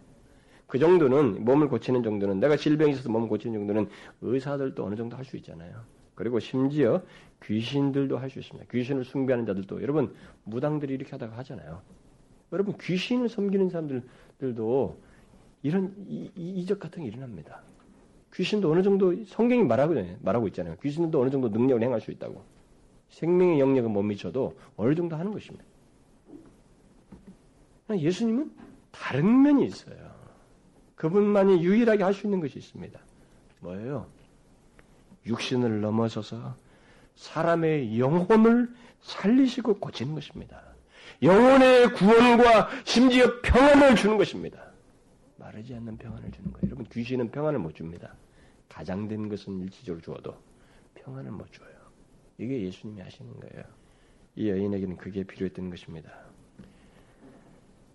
[0.69, 3.89] 그 정도는 몸을 고치는 정도는 내가 질병이 있어서 몸을 고치는 정도는
[4.21, 5.81] 의사들도 어느 정도 할 수 있잖아요.
[6.13, 7.01] 그리고 심지어
[7.43, 8.69] 귀신들도 할 수 있습니다.
[8.69, 11.81] 귀신을 숭배하는 자들도 여러분 무당들이 이렇게 하다가 하잖아요.
[12.51, 14.99] 여러분 귀신을 섬기는 사람들도
[15.63, 17.63] 이런 이, 이적 같은 게 일어납니다.
[18.35, 20.75] 귀신도 어느 정도 성경이 말하고 말하고 있잖아요.
[20.83, 22.43] 귀신도 어느 정도 능력을 행할 수 있다고.
[23.09, 25.65] 생명의 영역은 못 미쳐도 어느 정도 하는 것입니다.
[27.89, 28.51] 예수님은
[28.91, 30.08] 다른 면이 있어요.
[30.99, 32.99] 그분만이 유일하게 할 수 있는 것이 있습니다.
[33.61, 34.05] 뭐예요?
[35.25, 36.55] 육신을 넘어서서
[37.15, 38.69] 사람의 영혼을
[39.01, 40.61] 살리시고 고치는 것입니다.
[41.21, 44.71] 영혼의 구원과 심지어 평안을 주는 것입니다.
[45.37, 46.65] 마르지 않는 평안을 주는 거예요.
[46.67, 48.13] 여러분 귀신은 평안을 못 줍니다.
[48.67, 50.35] 가장된 것은 일시적으로 주어도
[50.95, 51.69] 평안을 못 줘요.
[52.37, 53.63] 이게 예수님이 하시는 거예요.
[54.35, 56.11] 이 여인에게는 그게 필요했던 것입니다.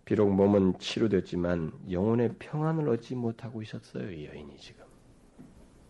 [0.04, 4.10] 비록 몸은 치료됐지만 영혼의 평안을 얻지 못하고 있었어요.
[4.10, 4.84] 이 여인이 지금.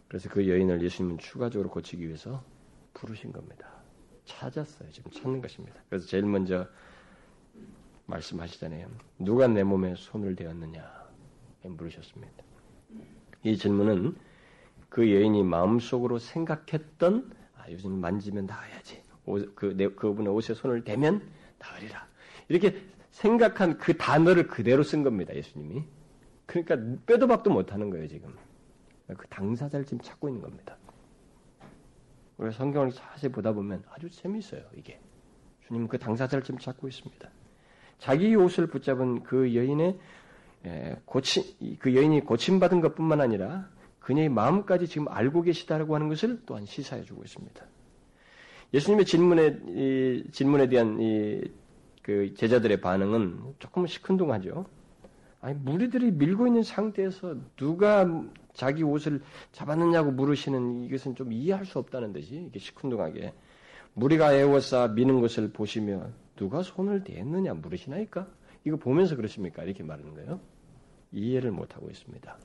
[0.08, 2.44] 그래서 그 여인을 예수님은 추가적으로 고치기 위해서
[2.92, 3.68] 부르신 겁니다.
[4.24, 4.90] 찾았어요.
[4.90, 5.80] 지금 찾는 것입니다.
[5.88, 6.68] 그래서 제일 먼저
[8.06, 8.88] 말씀하시잖아요.
[9.18, 10.88] 누가 내 몸에 손을 대었느냐
[11.62, 12.44] 물으셨습니다.
[13.42, 14.16] 이 질문은
[14.88, 19.02] 그 여인이 마음속으로 생각했던 아, 요즘 만지면 나아야지.
[19.54, 21.26] 그, 내, 그분의 옷에 손을 대면
[21.58, 22.06] 나으리라.
[22.48, 22.80] 이렇게
[23.14, 25.34] 생각한 그 단어를 그대로 쓴 겁니다.
[25.34, 25.84] 예수님이.
[26.46, 28.34] 그러니까 빼도 박도 못하는 거예요 지금.
[29.06, 30.76] 그 당사자를 지금 찾고 있는 겁니다.
[32.38, 34.98] 우리가 성경을 자세히 보다 보면 아주 재미있어요, 이게.
[35.66, 37.30] 주님은 그 당사자를 지금 찾고 있습니다.
[37.98, 39.96] 자기 옷을 붙잡은 그 여인의
[41.04, 43.68] 고치, 그 여인이 고침받은 것 뿐만 아니라
[44.00, 47.64] 그녀의 마음까지 지금 알고 계시다라고 하는 것을 또한 시사해 주고 있습니다.
[48.74, 51.40] 예수님의 질문에, 이, 질문에 대한 이,
[52.04, 54.66] 그 제자들의 반응은 조금 시큰둥하죠.
[55.40, 58.06] 아니, 무리들이 밀고 있는 상태에서 누가
[58.52, 63.32] 자기 옷을 잡았느냐고 물으시는 이것은 좀 이해할 수 없다는 듯이 이게 시큰둥하게
[63.94, 68.28] 무리가 애워싸 미는 것을 보시며 누가 손을 대했느냐 물으시나이까?
[68.64, 69.64] 이거 보면서 그러십니까?
[69.64, 70.40] 이렇게 말하는 거예요.
[71.10, 72.36] 이해를 못하고 있습니다.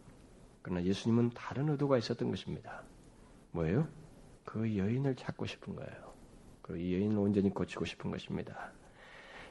[0.62, 2.84] 그러나 예수님은 다른 의도가 있었던 것입니다.
[3.52, 3.90] 뭐예요?
[4.46, 6.14] 그 여인을 찾고 싶은 거예요.
[6.62, 8.72] 그 여인을 온전히 고치고 싶은 것입니다.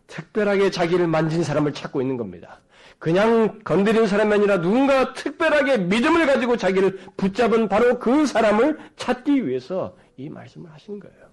[0.09, 2.61] 특별하게 자기를 만진 사람을 찾고 있는 겁니다.
[2.99, 9.97] 그냥 건드린 사람이 아니라 누군가 특별하게 믿음을 가지고 자기를 붙잡은 바로 그 사람을 찾기 위해서
[10.16, 11.29] 이 말씀을 하신 거예요.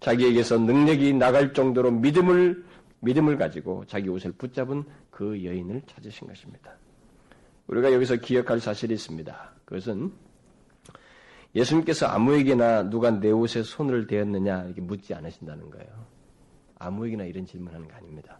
[0.00, 2.64] 자기에게서 능력이 나갈 정도로 믿음을
[3.00, 6.72] 믿음을 가지고 자기 옷을 붙잡은 그 여인을 찾으신 것입니다.
[7.66, 9.52] 우리가 여기서 기억할 사실이 있습니다.
[9.64, 10.12] 그것은
[11.54, 16.19] 예수님께서 아무에게나 누가 내 옷에 손을 대었느냐 이렇게 묻지 않으신다는 거예요.
[16.80, 18.38] 아무에게나 이런 질문하는 거 아닙니다.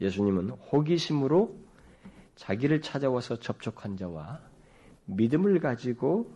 [0.00, 1.56] 예수님은 호기심으로
[2.36, 4.40] 자기를 찾아와서 접촉한 자와
[5.06, 6.30] 믿음을 가지고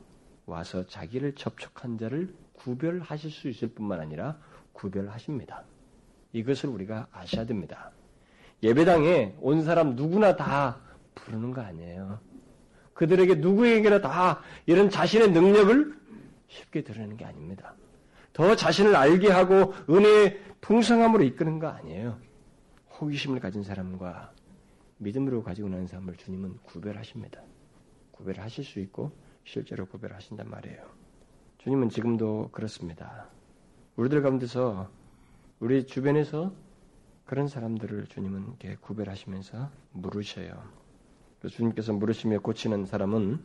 [0.46, 4.38] 와서 자기를 접촉한 자를 구별하실 수 있을 뿐만 아니라
[4.72, 5.64] 구별하십니다.
[6.32, 7.92] 이것을 우리가 아셔야 됩니다.
[8.62, 10.80] 예배당에 온 사람 누구나 다
[11.14, 12.18] 부르는 거 아니에요.
[12.94, 16.00] 그들에게 누구에게나 다 이런 자신의 능력을
[16.48, 17.74] 쉽게 드리는 게 아닙니다.
[18.32, 22.18] 더 자신을 알게 하고 은혜의 풍성함으로 이끄는 거 아니에요.
[23.00, 24.32] 호기심을 가진 사람과
[24.98, 27.42] 믿음으로 가지고 나는 사람을 주님은 구별하십니다.
[28.12, 29.12] 구별하실 수 있고
[29.44, 30.86] 실제로 구별하신단 말이에요.
[31.58, 33.28] 주님은 지금도 그렇습니다.
[33.96, 34.90] 우리들 가운데서
[35.58, 36.52] 우리 주변에서
[37.24, 40.62] 그런 사람들을 주님은 이렇게 구별하시면서 물으셔요.
[41.48, 43.42] 주님께서 물으시며 고치는 사람은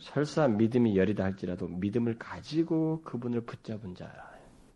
[0.00, 4.10] 설사 믿음이 열이다 할지라도 믿음을 가지고 그분을 붙잡은 자,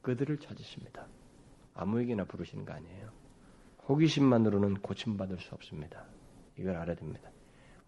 [0.03, 1.07] 그들을 찾으십니다.
[1.75, 3.11] 아무에게나 부르시는 거 아니에요.
[3.89, 6.05] 호기심만으로는 고침받을 수 없습니다.
[6.59, 7.31] 이걸 알아야 됩니다.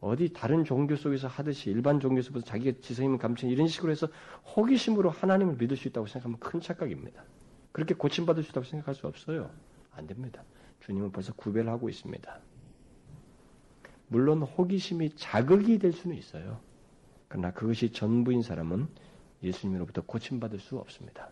[0.00, 4.08] 어디 다른 종교 속에서 하듯이 일반 종교 속에서 자기가 지성임을 감춘 이런 식으로 해서
[4.56, 7.24] 호기심으로 하나님을 믿을 수 있다고 생각하면 큰 착각입니다.
[7.72, 9.50] 그렇게 고침받을 수 있다고 생각할 수 없어요.
[9.92, 10.42] 안 됩니다.
[10.80, 12.40] 주님은 벌써 구별하고 있습니다.
[14.08, 16.60] 물론 호기심이 자극이 될 수는 있어요.
[17.28, 18.86] 그러나 그것이 전부인 사람은
[19.42, 21.30] 예수님으로부터 고침받을 수 없습니다.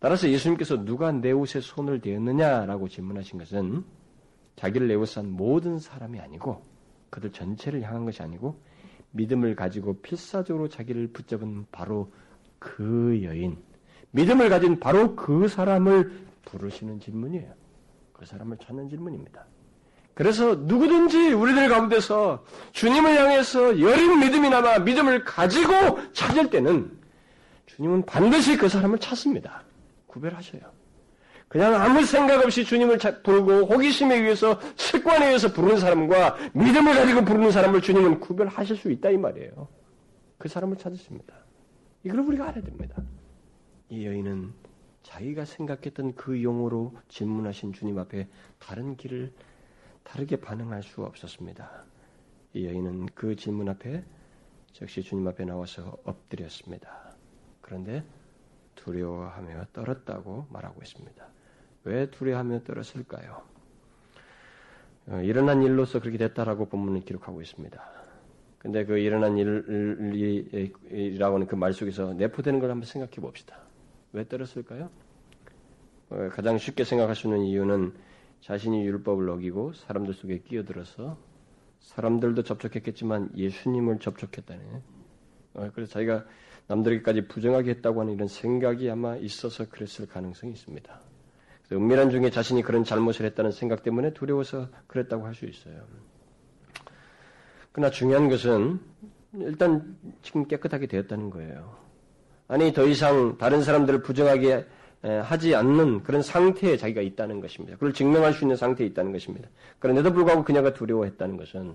[0.00, 3.84] 따라서 예수님께서 누가 내 옷에 손을 대었느냐라고 질문하신 것은
[4.56, 6.62] 자기를 내옷한 모든 사람이 아니고
[7.10, 8.60] 그들 전체를 향한 것이 아니고
[9.12, 12.12] 믿음을 가지고 필사적으로 자기를 붙잡은 바로
[12.58, 13.56] 그 여인,
[14.10, 17.52] 믿음을 가진 바로 그 사람을 부르시는 질문이에요.
[18.12, 19.46] 그 사람을 찾는 질문입니다.
[20.18, 25.72] 그래서 누구든지 우리들 가운데서 주님을 향해서 여린 믿음이나마 믿음을 가지고
[26.12, 26.90] 찾을 때는
[27.66, 29.62] 주님은 반드시 그 사람을 찾습니다.
[30.08, 30.62] 구별하셔요.
[31.46, 37.52] 그냥 아무 생각 없이 주님을 부르고 호기심에 의해서 습관에 의해서 부르는 사람과 믿음을 가지고 부르는
[37.52, 39.68] 사람을 주님은 구별하실 수 있다 이 말이에요.
[40.36, 41.32] 그 사람을 찾으십니다.
[42.02, 43.00] 이걸 우리가 알아야 됩니다.
[43.88, 44.52] 이 여인은
[45.04, 48.26] 자기가 생각했던 그 용어로 질문하신 주님 앞에
[48.58, 49.30] 다른 길을
[50.08, 51.84] 다르게 반응할 수 없었습니다.
[52.54, 54.02] 이 여인은 그 질문 앞에
[54.72, 57.12] 즉시 주님 앞에 나와서 엎드렸습니다.
[57.60, 58.02] 그런데
[58.74, 61.28] 두려워하며 떨었다고 말하고 있습니다.
[61.84, 63.42] 왜 두려워하며 떨었을까요?
[65.08, 67.82] 어, 일어난 일로서 그렇게 됐다라고 본문은 기록하고 있습니다.
[68.58, 73.60] 근데 그 일어난 일이라고 하는 그 말 속에서 내포되는 걸 한번 생각해 봅시다.
[74.12, 74.90] 왜 떨었을까요?
[76.10, 77.92] 어, 가장 쉽게 생각할 수 있는 이유는
[78.40, 81.18] 자신이 율법을 어기고 사람들 속에 끼어들어서
[81.80, 84.82] 사람들도 접촉했겠지만 예수님을 접촉했다네.
[85.54, 86.24] 어, 그래서 자기가
[86.66, 91.00] 남들에게까지 부정하게 했다고 하는 이런 생각이 아마 있어서 그랬을 가능성이 있습니다.
[91.72, 95.82] 은밀한 중에 자신이 그런 잘못을 했다는 생각 때문에 두려워서 그랬다고 할 수 있어요.
[97.72, 98.80] 그러나 중요한 것은
[99.34, 101.76] 일단 지금 깨끗하게 되었다는 거예요.
[102.48, 104.66] 아니 더 이상 다른 사람들을 부정하게
[105.02, 107.76] 하지 않는 그런 생태에 자기가 있다는 것입니다.
[107.76, 109.48] 그걸 증명할 수 있는 상태에 있다는 것입니다.
[109.78, 111.74] 그런데도 불구하고 그녀가 두려워했다는 것은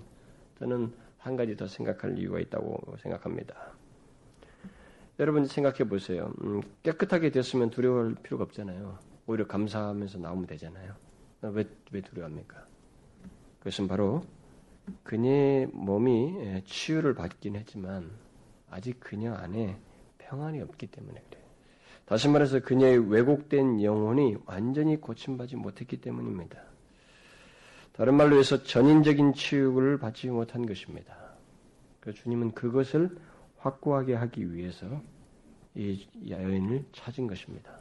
[0.58, 3.54] 저는 한 가지 더 생각할 이유가 있다고 생각합니다.
[5.18, 6.32] 여러분 생각해 보세요.
[6.42, 8.98] 음, 깨끗하게 됐으면 두려워할 필요가 없잖아요.
[9.26, 10.92] 오히려 감사하면서 나오면 되잖아요.
[11.42, 12.66] 왜, 왜 두려워합니까?
[13.58, 14.24] 그것은 바로
[15.02, 18.10] 그녀의 몸이 치유를 받긴 했지만
[18.70, 19.78] 아직 그녀 안에
[20.18, 21.43] 평안이 없기 때문에 그래요.
[22.06, 26.62] 다시 말해서 그녀의 왜곡된 영혼이 완전히 고침받지 못했기 때문입니다.
[27.92, 31.16] 다른 말로 해서 전인적인 치유를 받지 못한 것입니다.
[32.00, 33.16] 그 주님은 그것을
[33.58, 35.00] 확고하게 하기 위해서
[35.74, 37.78] 이 여인을 찾은 것입니다.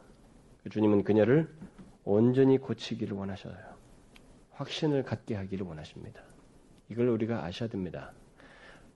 [0.63, 1.49] 그 주님은 그녀를
[2.05, 3.57] 온전히 고치기를 원하셔요.
[4.51, 6.21] 확신을 갖게 하기를 원하십니다.
[6.89, 8.13] 이걸 우리가 아셔야 됩니다.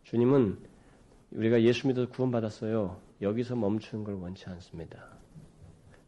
[0.03, 0.57] 주님은
[1.31, 3.01] 우리가 예수 믿어서 구원받았어요.
[3.21, 5.16] 여기서 멈추는 걸 원치 않습니다.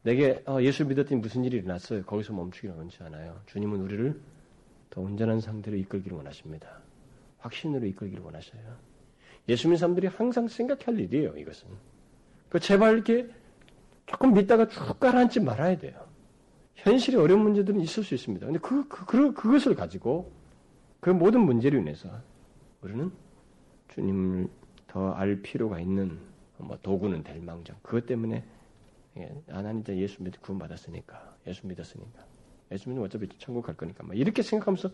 [0.03, 2.03] 내게 어, 예수 믿었더니 무슨 일이 일어났어요.
[2.03, 3.41] 거기서 멈추기를 원치 않아요.
[3.47, 4.19] 주님은 우리를
[4.89, 6.79] 더 온전한 상태로 이끌기를 원하십니다.
[7.39, 8.61] 확신으로 이끌기를 원하셔요.
[9.47, 11.37] 예수 믿는 사람들이 항상 생각할 일이에요.
[11.37, 11.67] 이것은.
[12.49, 13.27] 그 제발 이렇게
[14.05, 16.07] 조금 믿다가 쭉 가라앉지 말아야 돼요.
[16.75, 18.45] 현실에 어려운 문제들은 있을 수 있습니다.
[18.45, 20.31] 근데 그, 그, 그, 그것을 가지고
[20.99, 22.09] 그 모든 문제로 인해서
[22.81, 23.11] 우리는
[23.93, 24.47] 주님을
[24.87, 26.17] 더 알 필요가 있는
[26.57, 27.75] 뭐 도구는 될 망정.
[27.81, 28.43] 그것 때문에
[29.19, 32.25] 예, 하나님 이제 예수 믿어 구원 받았으니까 예수 믿었으니까
[32.71, 34.89] 예수 믿으면 어차피 천국 갈 거니까 막 이렇게 생각하면서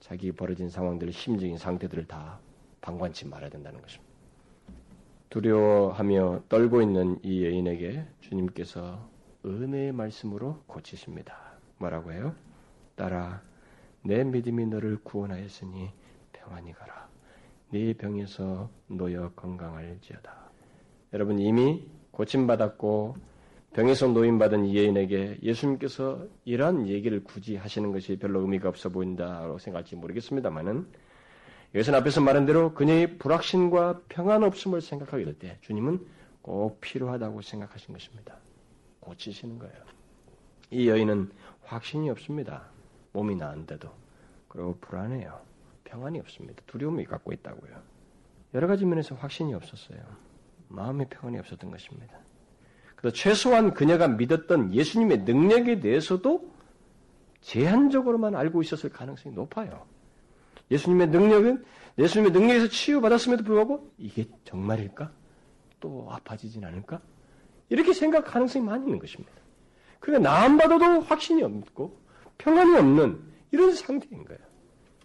[0.00, 2.38] 자기 벌어진 상황들, 심적인 상태들을 다
[2.80, 4.12] 방관치 말아야 된다는 것입니다.
[5.30, 9.08] 두려워하며 떨고 있는 이 여인에게 주님께서
[9.44, 11.58] 은혜의 말씀으로 고치십니다.
[11.78, 12.34] 뭐라고 해요?
[12.94, 13.42] 따라
[14.02, 15.90] 내 믿음이 너를 구원하였으니
[16.32, 17.08] 평안히 가라.
[17.70, 20.50] 네 병에서 놓여 건강할지어다.
[21.14, 23.16] 여러분 이미 고침받았고
[23.74, 29.96] 병에서 노인받은 이 여인에게 예수님께서 이러한 얘기를 굳이 하시는 것이 별로 의미가 없어 보인다고 생각할지
[29.96, 30.86] 모르겠습니다만은
[31.74, 36.06] 여기서 앞에서 말한 대로 그녀의 불확신과 평안 없음을 생각하게 될 때 주님은
[36.40, 38.36] 꼭 필요하다고 생각하신 것입니다.
[39.00, 39.74] 고치시는 거예요.
[40.70, 41.30] 이 여인은
[41.62, 42.68] 확신이 없습니다.
[43.12, 43.88] 몸이 나은데도
[44.48, 45.40] 그리고 불안해요.
[45.82, 46.62] 평안이 없습니다.
[46.66, 47.72] 두려움이 갖고 있다고요.
[48.54, 49.98] 여러 가지 면에서 확신이 없었어요.
[50.68, 52.18] 마음의 평안이 없었던 것입니다.
[52.96, 56.52] 그래서 최소한 그녀가 믿었던 예수님의 능력에 대해서도
[57.40, 59.86] 제한적으로만 알고 있었을 가능성이 높아요.
[60.70, 61.64] 예수님의 능력은
[61.98, 65.12] 예수님의 능력에서 치유받았음에도 불구하고 이게 정말일까?
[65.80, 67.00] 또 아파지진 않을까?
[67.68, 69.32] 이렇게 생각 가능성이 많이 있는 것입니다.
[70.00, 72.00] 그러니까 나안 받아도 확신이 없고
[72.38, 73.20] 평안이 없는
[73.52, 74.40] 이런 상태인 거예요.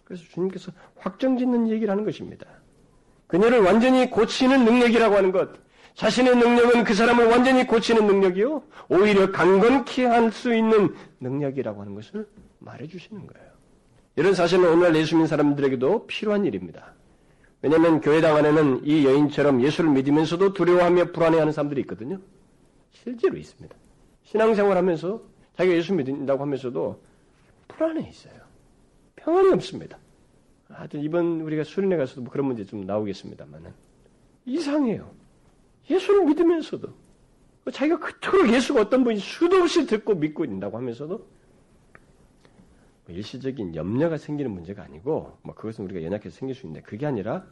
[0.04, 2.46] 그래서 주님께서 확정짓는 얘기를 하는 것입니다.
[3.30, 5.50] 그녀를 완전히 고치는 능력이라고 하는 것,
[5.94, 12.26] 자신의 능력은 그 사람을 완전히 고치는 능력이요, 오히려 강건케 할 수 있는 능력이라고 하는 것을
[12.58, 13.50] 말해주시는 거예요.
[14.16, 16.92] 이런 사실은 오늘날 예수 믿는 사람들에게도 필요한 일입니다.
[17.62, 22.18] 왜냐하면 교회당 안에는 이 여인처럼 예수를 믿으면서도 두려워하며 불안해하는 사람들이 있거든요.
[22.90, 23.76] 실제로 있습니다.
[24.24, 25.22] 신앙생활 하면서
[25.56, 27.00] 자기가 예수 믿는다고 하면서도
[27.68, 28.34] 불안해 있어요.
[29.16, 29.98] 평안이 없습니다.
[30.72, 33.72] 하여튼 이번 우리가 수련회 가서도 뭐 그런 문제 좀 나오겠습니다만은
[34.46, 35.10] 이상해요.
[35.88, 36.88] 예수를 믿으면서도
[37.72, 41.18] 자기가 그토록 예수가 어떤 분이 수도 없이 듣고 믿고 있다고 하면서도
[43.06, 47.44] 뭐 일시적인 염려가 생기는 문제가 아니고 뭐 그것은 우리가 연약해서 생길 수 있는데 그게 아니라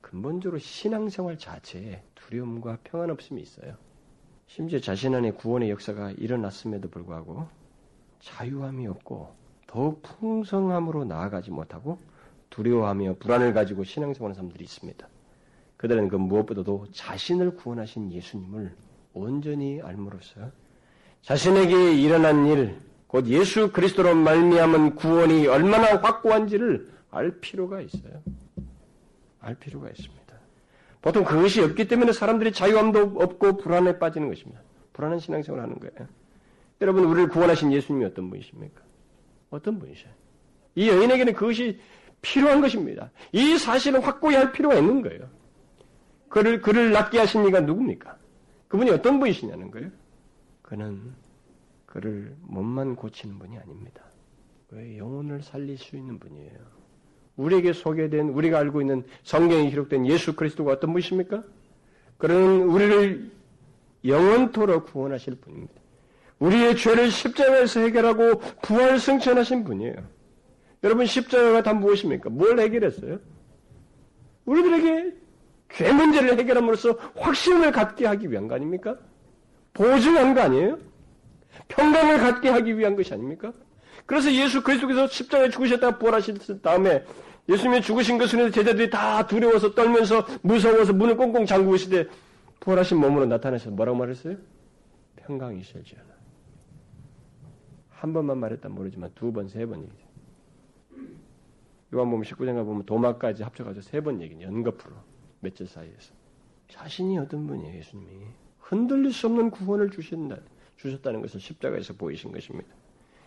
[0.00, 3.76] 근본적으로 신앙생활 자체에 두려움과 평안 없음이 있어요.
[4.46, 7.48] 심지어 자신 안에 구원의 역사가 일어났음에도 불구하고
[8.20, 9.34] 자유함이 없고
[9.66, 11.98] 더욱 풍성함으로 나아가지 못하고
[12.50, 15.08] 두려워하며 불안을 가지고 신앙생활하는 사람들이 있습니다.
[15.76, 18.74] 그들은 그 무엇보다도 자신을 구원하신 예수님을
[19.14, 20.50] 온전히 알므로써
[21.22, 22.76] 자신에게 일어난 일,
[23.06, 28.22] 곧 예수 그리스도로 말미암은 구원이 얼마나 확고한지를 알 필요가 있어요.
[29.40, 30.18] 알 필요가 있습니다.
[31.00, 34.60] 보통 그것이 없기 때문에 사람들이 자유함도 없고 불안에 빠지는 것입니다.
[34.92, 36.08] 불안한 신앙생활을 하는 거예요.
[36.80, 38.82] 여러분, 우리를 구원하신 예수님이 어떤 분이십니까?
[39.50, 40.12] 어떤 분이셔요?
[40.74, 41.80] 이 여인에게는 그것이
[42.22, 43.10] 필요한 것입니다.
[43.32, 45.28] 이 사실을 확고히 할 필요가 있는 거예요.
[46.28, 48.16] 그를, 그를 낫게 하신 이가 누굽니까?
[48.68, 49.90] 그분이 어떤 분이시냐는 거예요.
[50.62, 51.14] 그는
[51.86, 54.02] 그를 몸만 고치는 분이 아닙니다.
[54.70, 56.78] 왜 영혼을 살릴 수 있는 분이에요.
[57.36, 61.42] 우리에게 소개된 우리가 알고 있는 성경에 기록된 예수 그리스도가 어떤 분이십니까?
[62.18, 63.30] 그는 우리를
[64.04, 65.74] 영원토록 구원하실 분입니다.
[66.40, 70.17] 우리의 죄를 십자가에서 해결하고 부활 승천하신 분이에요.
[70.82, 72.30] 여러분 십자가가 다 무엇입니까?
[72.30, 73.18] 뭘 해결했어요?
[74.44, 75.14] 우리들에게
[75.70, 78.96] 죄 문제를 해결함으로써 확신을 갖게 하기 위한 거 아닙니까?
[79.74, 80.78] 보증한 거 아니에요?
[81.68, 83.52] 평강을 갖게 하기 위한 것이 아닙니까?
[84.06, 87.04] 그래서 예수 그리스도께서 십자가에 죽으셨다가 부활하실 다음에
[87.48, 92.06] 예수님이 죽으신 것을 제자들이 다 두려워서 떨면서 무서워서 문을 꽁꽁 잠그시되
[92.60, 94.36] 부활하신 몸으로 나타나셔서 뭐라고 말했어요?
[95.16, 96.06] 평강이 있을지어다.
[97.90, 100.07] 한 번만 말했다 모르지만 두 번, 세번 얘기죠.
[101.94, 104.94] 요한복음 19장가 보면 도마까지 합쳐가지고 세 번 얘기는 연거푸로
[105.40, 106.12] 며칠 사이에서
[106.68, 108.26] 자신이 어떤 분이에요, 예수님이
[108.60, 110.36] 흔들릴 수 없는 구원을 주신다,
[110.76, 112.68] 주셨다는 것을 십자가에서 보이신 것입니다.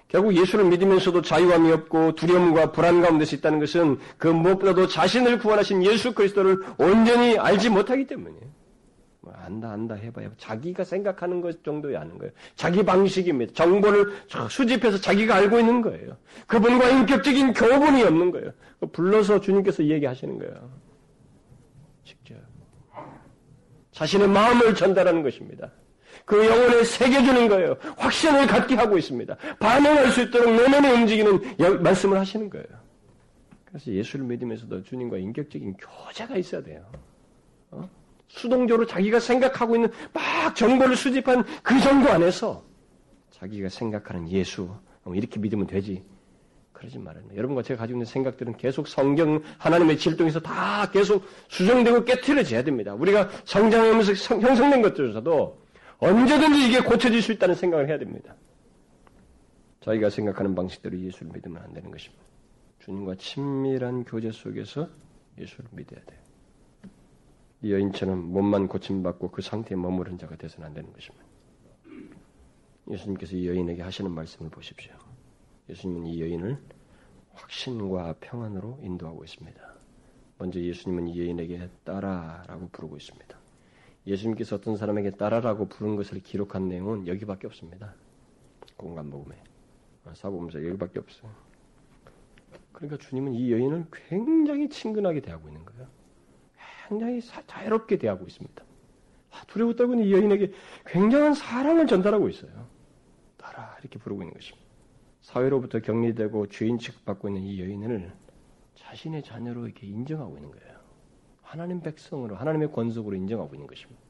[0.08, 6.14] 결국 예수를 믿으면서도 자유함이 없고 두려움과 불안 가운데서 있다는 것은 그 무엇보다도 자신을 구원하신 예수
[6.14, 8.61] 그리스도를 온전히 알지 못하기 때문이에요.
[9.22, 12.34] 뭐 안다 안다 해봐야 자기가 생각하는 것 정도에 아는 거예요.
[12.56, 13.54] 자기 방식입니다.
[13.54, 14.14] 정보를
[14.50, 16.18] 수집해서 자기가 알고 있는 거예요.
[16.48, 18.52] 그분과 인격적인 교분이 없는 거예요.
[18.92, 20.72] 불러서 주님께서 얘기하시는 거예요.
[22.04, 22.36] 직접
[23.92, 25.72] 자신의 마음을 전달하는 것입니다.
[26.26, 27.78] 그 영혼을 새겨주는 거예요.
[27.98, 29.36] 확신을 갖게 하고 있습니다.
[29.60, 31.40] 반응할 수 있도록 내면에 움직이는
[31.84, 32.66] 말씀을 하시는 거예요.
[33.66, 36.86] 그래서 예수를 믿으면서도 주님과 인격적인 교제가 있어야 돼요.
[37.70, 37.88] 어?
[38.34, 42.64] 수동적으로 자기가 생각하고 있는 막 정보를 수집한 그 정보 안에서
[43.32, 44.74] 자기가 생각하는 예수
[45.04, 46.04] 어, 이렇게 믿으면 되지.
[46.72, 47.24] 그러지 말아요.
[47.36, 52.94] 여러분과 제가 가지고 있는 생각들은 계속 성경 하나님의 질동에서 다 계속 수정되고 깨트려져야 됩니다.
[52.94, 55.62] 우리가 성장하면서 형성된 것들에서도
[56.00, 58.36] 언제든지 이게 고쳐질 수 있다는 생각을 해야 됩니다.
[59.82, 62.24] 자기가 생각하는 방식대로 예수를 믿으면 안 되는 것입니다.
[62.80, 64.88] 주님과 친밀한 교제 속에서
[65.38, 66.21] 예수를 믿어야 돼요.
[67.64, 71.26] 이 여인처럼 몸만 고침받고 그 상태에 머무른 자가 되서는 안 되는 것입니다.
[72.90, 74.94] 예수님께서 이 여인에게 하시는 말씀을 보십시오.
[75.70, 76.58] 예수님은 이 여인을
[77.34, 79.74] 확신과 평안으로 인도하고 있습니다.
[80.38, 83.38] 먼저 예수님은 이 여인에게 따라라고 부르고 있습니다.
[84.08, 87.94] 예수님께서 어떤 사람에게 따라라고 부른 것을 기록한 내용은 여기밖에 없습니다.
[88.76, 89.36] 공간복음에
[90.14, 91.32] 사복음서 여기밖에 없어요.
[92.72, 96.01] 그러니까 주님은 이 여인을 굉장히 친근하게 대하고 있는 거예요.
[96.92, 98.64] 굉장히 자유롭게 대하고 있습니다.
[99.32, 100.52] 아, 두려워 떨고 이 여인에게
[100.88, 102.68] 굉장한 사랑을 전달하고 있어요.
[103.38, 104.68] 따라 이렇게 부르고 있는 것입니다.
[105.22, 108.12] 사회로부터 격리되고 죄인 취급받고 있는 이 여인을
[108.76, 110.82] 자신의 자녀로 이렇게 인정하고 있는 거예요.
[111.42, 114.02] 하나님 백성으로 하나님의 권속으로 인정하고 있는 것입니다.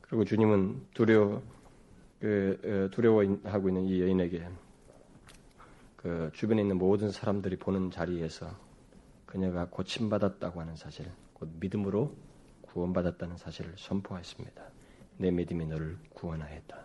[0.00, 1.42] 그리고 주님은 두려워
[2.20, 4.48] 그, 두려워하고 있는 이 여인에게
[5.96, 8.48] 그 주변에 있는 모든 사람들이 보는 자리에서
[9.26, 12.14] 그녀가 고침받았다고 하는 사실, 곧 믿음으로
[12.72, 14.62] 구원받았다는 사실을 선포했습니다.
[15.18, 16.78] 내 믿음이 너를 구원하였다.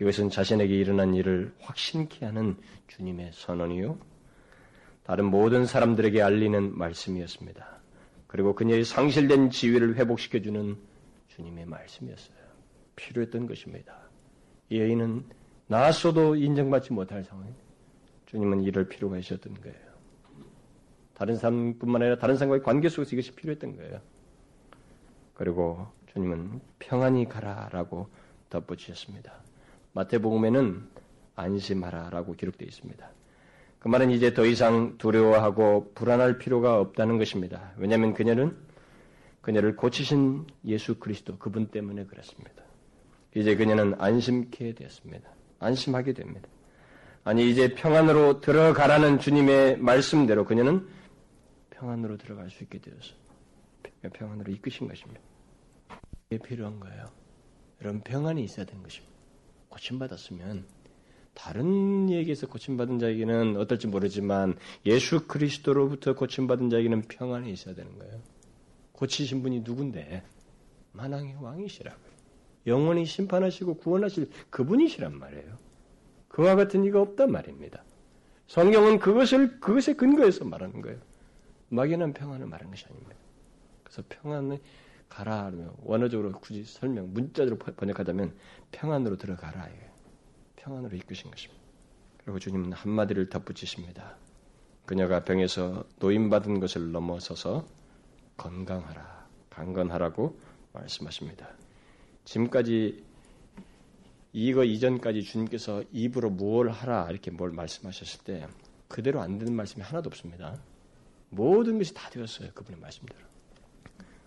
[0.00, 2.56] 이것은 자신에게 일어난 일을 확신케 하는
[2.88, 3.98] 주님의 선언이요.
[5.04, 7.80] 다른 모든 사람들에게 알리는 말씀이었습니다.
[8.26, 10.76] 그리고 그녀의 상실된 지위를 회복시켜주는
[11.28, 12.36] 주님의 말씀이었어요.
[12.96, 14.08] 필요했던 것입니다.
[14.70, 15.24] 이 여인은
[15.66, 17.54] 나았어도 인정받지 못할 상황.
[18.26, 19.84] 주님은 이럴 필요가 있었던 거예요.
[21.14, 24.00] 다른 사람뿐만 아니라 다른 사람과의 관계 속에서 이것이 필요했던 거예요.
[25.34, 28.08] 그리고 주님은 평안히 가라라고
[28.50, 29.32] 덧붙이셨습니다.
[29.92, 30.88] 마태복음에는
[31.36, 33.08] 안심하라라고 기록되어 있습니다.
[33.80, 37.72] 그 말은 이제 더 이상 두려워하고 불안할 필요가 없다는 것입니다.
[37.76, 38.56] 왜냐하면 그녀는
[39.42, 42.62] 그녀를 고치신 예수 그리스도 그분 때문에 그렇습니다.
[43.34, 45.28] 이제 그녀는 안심케 되었습니다.
[45.58, 46.48] 안심하게 됩니다.
[47.24, 50.86] 아니 이제 평안으로 들어가라는 주님의 말씀대로 그녀는
[51.70, 53.14] 평안으로 들어갈 수 있게 되어서
[54.12, 55.20] 평안으로 이끄신 것입니다.
[56.30, 57.10] 이게 필요한 거예요.
[57.80, 59.14] 이런 평안이 있어야 되는 것입니다.
[59.68, 60.66] 고침받았으면
[61.34, 64.56] 다른 얘기에서 고침받은 자에게는 어떨지 모르지만
[64.86, 68.20] 예수 그리스도로부터 고침받은 자에게는 평안이 있어야 되는 거예요.
[68.92, 70.22] 고치신 분이 누군데?
[70.92, 72.14] 만왕의 왕이시라고요.
[72.66, 75.58] 영원히 심판하시고 구원하실 그분이시란 말이에요.
[76.28, 77.84] 그와 같은 이가 없단 말입니다.
[78.46, 80.98] 성경은 그것을 그것에 근거해서 말하는 거예요.
[81.68, 83.16] 막연한 평안을 말하는 것이 아닙니다.
[83.94, 84.60] 그래서 평안에
[85.08, 88.34] 가라 하면 원어적으로 굳이 설명 문자적으로 번역하자면
[88.72, 89.90] 평안으로 들어가라 이게
[90.56, 91.62] 평안으로 이끄신 것입니다.
[92.24, 94.16] 그리고 주님은 한마디를 덧붙이십니다.
[94.84, 97.66] 그녀가 병에서 노임받은 것을 넘어서서
[98.36, 100.36] 건강하라, 강건하라고
[100.72, 101.48] 말씀하십니다.
[102.24, 103.04] 지금까지
[104.32, 108.48] 이거 이전까지 주님께서 입으로 무엇 하라 이렇게 뭘 말씀하셨을 때
[108.88, 110.58] 그대로 안 되는 말씀이 하나도 없습니다.
[111.30, 112.50] 모든 것이 다 되었어요.
[112.54, 113.33] 그분의 말씀대로.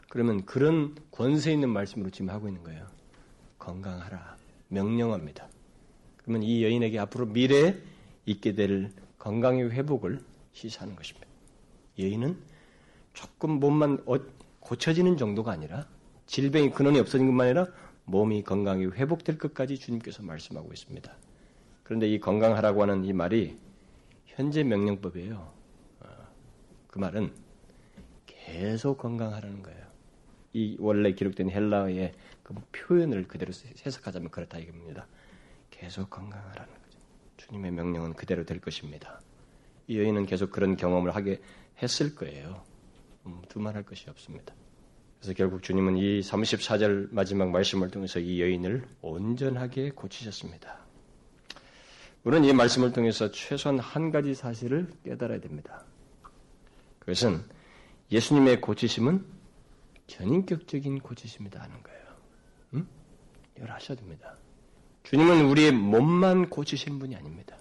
[0.09, 2.87] 그러면 그런 권세 있는 말씀으로 지금 하고 있는 거예요.
[3.59, 4.37] 건강하라.
[4.69, 5.47] 명령합니다.
[6.17, 7.75] 그러면 이 여인에게 앞으로 미래에
[8.25, 11.27] 있게 될 건강의 회복을 시사하는 것입니다.
[11.99, 12.37] 여인은
[13.13, 14.15] 조금 몸만 어,
[14.59, 15.87] 고쳐지는 정도가 아니라
[16.27, 17.67] 질병이 근원이 없어진 것만 아니라
[18.05, 21.11] 몸이 건강이 회복될 것까지 주님께서 말씀하고 있습니다.
[21.83, 23.57] 그런데 이 건강하라고 하는 이 말이
[24.25, 25.53] 현재 명령법이에요.
[26.01, 26.07] 어,
[26.87, 27.33] 그 말은
[28.25, 29.86] 계속 건강하라는 거예요.
[30.57, 33.53] 이 원래 기록된 헬라어의 그 표현을 그대로
[33.85, 35.05] 해석하자면 그렇다 이겁니다.
[35.69, 36.99] 계속 건강하라는 거죠.
[37.37, 39.21] 주님의 명령은 그대로 될 것입니다.
[39.85, 41.39] 이 여인은 계속 그런 경험을 하게
[41.83, 42.63] 했을 거예요.
[43.27, 44.55] 음, 두말할 것이 없습니다.
[45.19, 50.79] 그래서 결국 주님은 이 34절 마지막 말씀을 통해서 이 여인을 온전하게 고치셨습니다.
[52.23, 55.85] 우리는 이 말씀을 통해서 최소한 한 가지 사실을 깨달아야 됩니다.
[56.97, 57.43] 그것은
[58.11, 59.36] 예수님의 고치심은
[60.07, 62.01] 전인격적인 고치심이다 하는 거예요.
[62.73, 62.87] 음?
[63.55, 64.37] 이걸 하셔야 됩니다.
[65.03, 67.57] 주님은 우리의 몸만 고치시는 분이 아닙니다.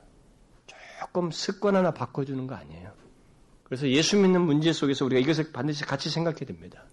[0.67, 2.93] 조금 습관 하나 바꿔주는 거 아니에요.
[3.65, 6.85] 그래서 예수 믿는 문제 속에서 우리가 이것을 반드시 같이 생각해야 됩니다.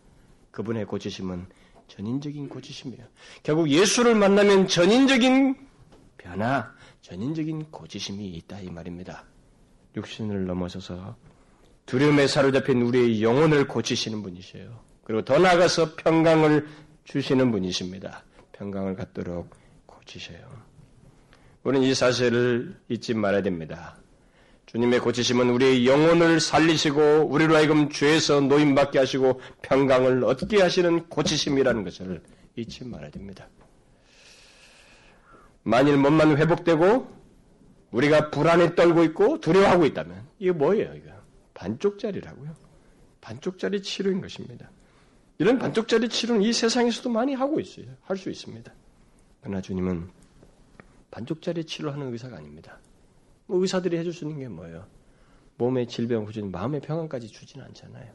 [0.51, 1.47] 그분의 고치심은
[1.87, 3.05] 전인적인 고치심이에요.
[3.43, 5.55] 결국 예수를 만나면 전인적인
[6.17, 9.25] 변화, 전인적인 고치심이 있다 이 말입니다.
[9.95, 11.15] 육신을 넘어서서
[11.85, 14.79] 두려움에 사로잡힌 우리의 영혼을 고치시는 분이세요.
[15.03, 16.67] 그리고 더 나아가서 평강을
[17.03, 18.23] 주시는 분이십니다.
[18.53, 19.49] 평강을 갖도록
[19.85, 20.39] 고치셔요.
[21.63, 23.97] 우리는 이 사실을 잊지 말아야 됩니다.
[24.65, 32.21] 주님의 고치심은 우리의 영혼을 살리시고 우리로 하여금 죄에서 노임받게 하시고 평강을 얻게 하시는 고치심이라는 것을
[32.55, 33.47] 잊지 말아야 됩니다.
[35.63, 37.07] 만일 몸만 회복되고
[37.91, 40.93] 우리가 불안에 떨고 있고 두려워하고 있다면 이게 뭐예요?
[40.95, 41.11] 이거
[41.53, 42.55] 반쪽짜리라고요.
[43.21, 44.69] 반쪽짜리 치료인 것입니다.
[45.37, 47.85] 이런 반쪽짜리 치료는 이 세상에서도 많이 하고 있어요.
[48.03, 48.71] 할 수 있습니다.
[49.41, 50.09] 그러나 주님은
[51.11, 52.79] 반쪽짜리 치료하는 의사가 아닙니다.
[53.47, 54.87] 뭐 의사들이 해줄 수 있는 게 뭐예요?
[55.57, 58.11] 몸의 질병 후진 마음의 평안까지 주지는 않잖아요.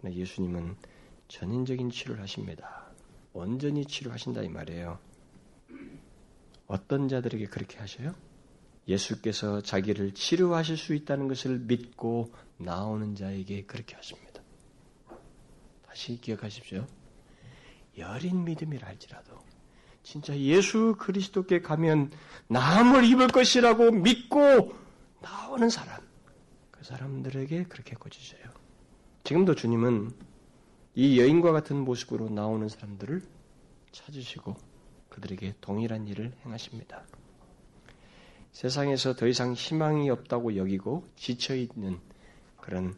[0.00, 0.76] 그러나 예수님은
[1.28, 2.86] 전인적인 치료를 하십니다.
[3.32, 4.98] 온전히 치료하신다 이 말이에요.
[6.66, 8.14] 어떤 자들에게 그렇게 하셔요?
[8.88, 14.25] 예수께서 자기를 치료하실 수 있다는 것을 믿고 나오는 자에게 그렇게 하십니다.
[15.96, 16.86] 다시 기억하십시오.
[17.96, 19.38] 여린 믿음이라 할지라도
[20.02, 22.10] 진짜 예수 그리스도께 가면
[22.48, 24.74] 나음을 입을 것이라고 믿고
[25.22, 26.02] 나오는 사람,
[26.70, 28.42] 그 사람들에게 그렇게 고치셔요.
[29.24, 30.10] 지금도 주님은
[30.96, 33.22] 이 여인과 같은 모습으로 나오는 사람들을
[33.92, 34.54] 찾으시고
[35.08, 37.06] 그들에게 동일한 일을 행하십니다.
[38.52, 41.98] 세상에서 더 이상 희망이 없다고 여기고 지쳐 있는
[42.60, 42.94] 그런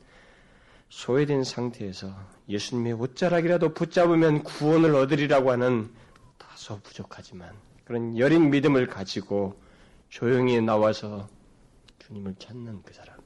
[0.88, 2.14] 소외된 상태에서
[2.48, 5.90] 예수님의 옷자락이라도 붙잡으면 구원을 얻으리라고 하는
[6.38, 7.52] 다소 부족하지만
[7.84, 9.60] 그런 여린 믿음을 가지고
[10.08, 11.28] 조용히 나와서
[11.98, 13.16] 주님을 찾는 그 사람.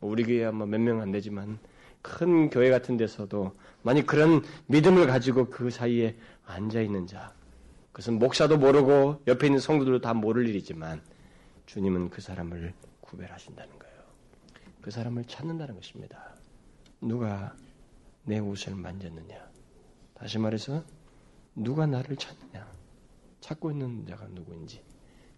[0.00, 1.58] 뭐 우리 교회 아마 몇 명 안 되지만
[2.00, 6.16] 큰 교회 같은 데서도 만약 그런 믿음을 가지고 그 사이에
[6.46, 7.34] 앉아 있는 자,
[7.92, 11.02] 그것은 목사도 모르고 옆에 있는 성도들도 다 모를 일이지만
[11.66, 13.96] 주님은 그 사람을 구별하신다는 거예요.
[14.80, 16.35] 그 사람을 찾는다는 것입니다.
[17.00, 17.54] 누가
[18.24, 19.50] 내 옷을 만졌느냐?
[20.14, 20.84] 다시 말해서
[21.54, 22.70] 누가 나를 찾느냐?
[23.40, 24.82] 찾고 있는 자가 누구인지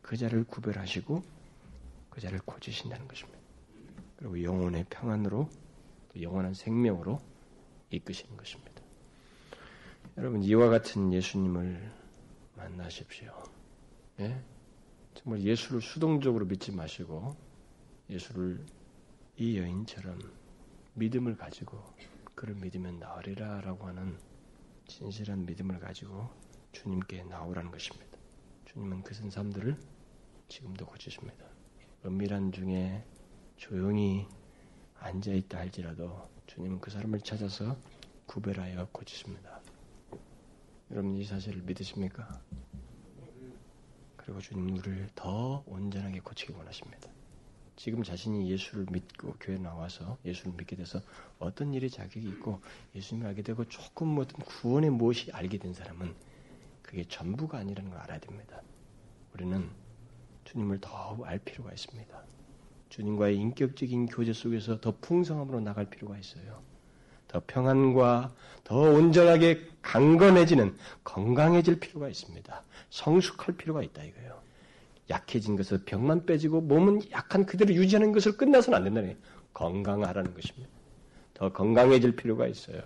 [0.01, 1.23] 그 자를 구별하시고
[2.11, 3.39] 그 자를 고치신다는 것입니다.
[4.17, 5.49] 그리고 영혼의 평안으로
[6.21, 7.21] 영원한 생명으로
[7.91, 8.83] 이끄시는 것입니다.
[10.17, 11.93] 여러분 이와 같은 예수님을
[12.57, 13.33] 만나십시오.
[14.21, 14.43] 예?
[15.15, 17.37] 정말 예수를 수동적으로 믿지 마시고
[18.11, 18.65] 예수를
[19.37, 20.19] 이 여인처럼
[20.99, 21.83] 믿음을 가지고
[22.35, 24.19] 그를 믿으면 나으리라 라고 하는
[24.87, 26.29] 진실한 믿음을 가지고
[26.73, 28.19] 주님께 나오라는 것입니다.
[28.65, 29.79] 주님은 그 사람들을
[30.49, 31.45] 지금도 고치십니다.
[32.05, 33.05] 은밀한 중에
[33.57, 34.27] 조용히
[34.99, 37.77] 앉아 있다 할지라도 주님은 그 사람을 찾아서
[38.27, 39.61] 구별하여 고치십니다.
[40.91, 42.41] 여러분 이 사실을 믿으십니까?
[44.17, 47.18] 그리고 주님 우리를 더 온전하게 고치기 원하십니다.
[47.79, 51.01] 지금 자신이 예수를 믿고 교회 나와서 예수를 믿게 돼서
[51.39, 52.61] 어떤 일이 자격이 있고
[52.97, 56.13] 예수님을 알게 되고 조금 뭐 어떤 구원의 무엇이 알게 된 사람은
[56.83, 58.61] 그게 전부가 아니라는 걸 알아야 됩니다.
[59.33, 59.71] 우리는
[60.43, 62.21] 주님을 더알 필요가 있습니다.
[62.89, 66.61] 주님과의 인격적인 교제 속에서 더 풍성함으로 나갈 필요가 있어요.
[67.29, 72.65] 더 평안과 더 온전하게 강건해지는 건강해질 필요가 있습니다.
[72.91, 74.48] 성숙할 필요가 있다 이거예요.
[75.11, 79.17] 약해진 것을 병만 빼지고 몸은 약한 그대로 유지하는 것을 끝나서는 안 거예요.
[79.55, 80.69] 건강하라는 것입니다.
[81.35, 82.83] 더 건강해질 필요가 있어요.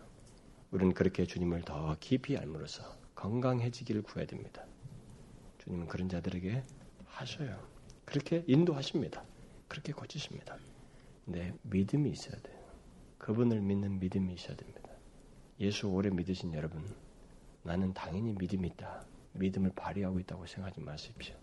[0.71, 2.83] 우리는 그렇게 주님을 더 깊이 알므로써
[3.15, 4.65] 건강해지기를 구해야 됩니다.
[5.59, 6.63] 주님은 그런 자들에게
[7.07, 7.59] 하셔요.
[8.05, 9.23] 그렇게 인도하십니다.
[9.69, 10.57] 그렇게 고치십니다.
[11.25, 12.59] 근데 믿음이 있어야 돼요.
[13.19, 14.91] 그분을 믿는 믿음이 있어야 됩니다.
[15.61, 16.85] 예수 오래 믿으신 여러분,
[17.63, 19.05] 나는 당연히 믿음이 있다.
[19.35, 21.42] 믿음을 발휘하고 있다고 생각하지 마십시오.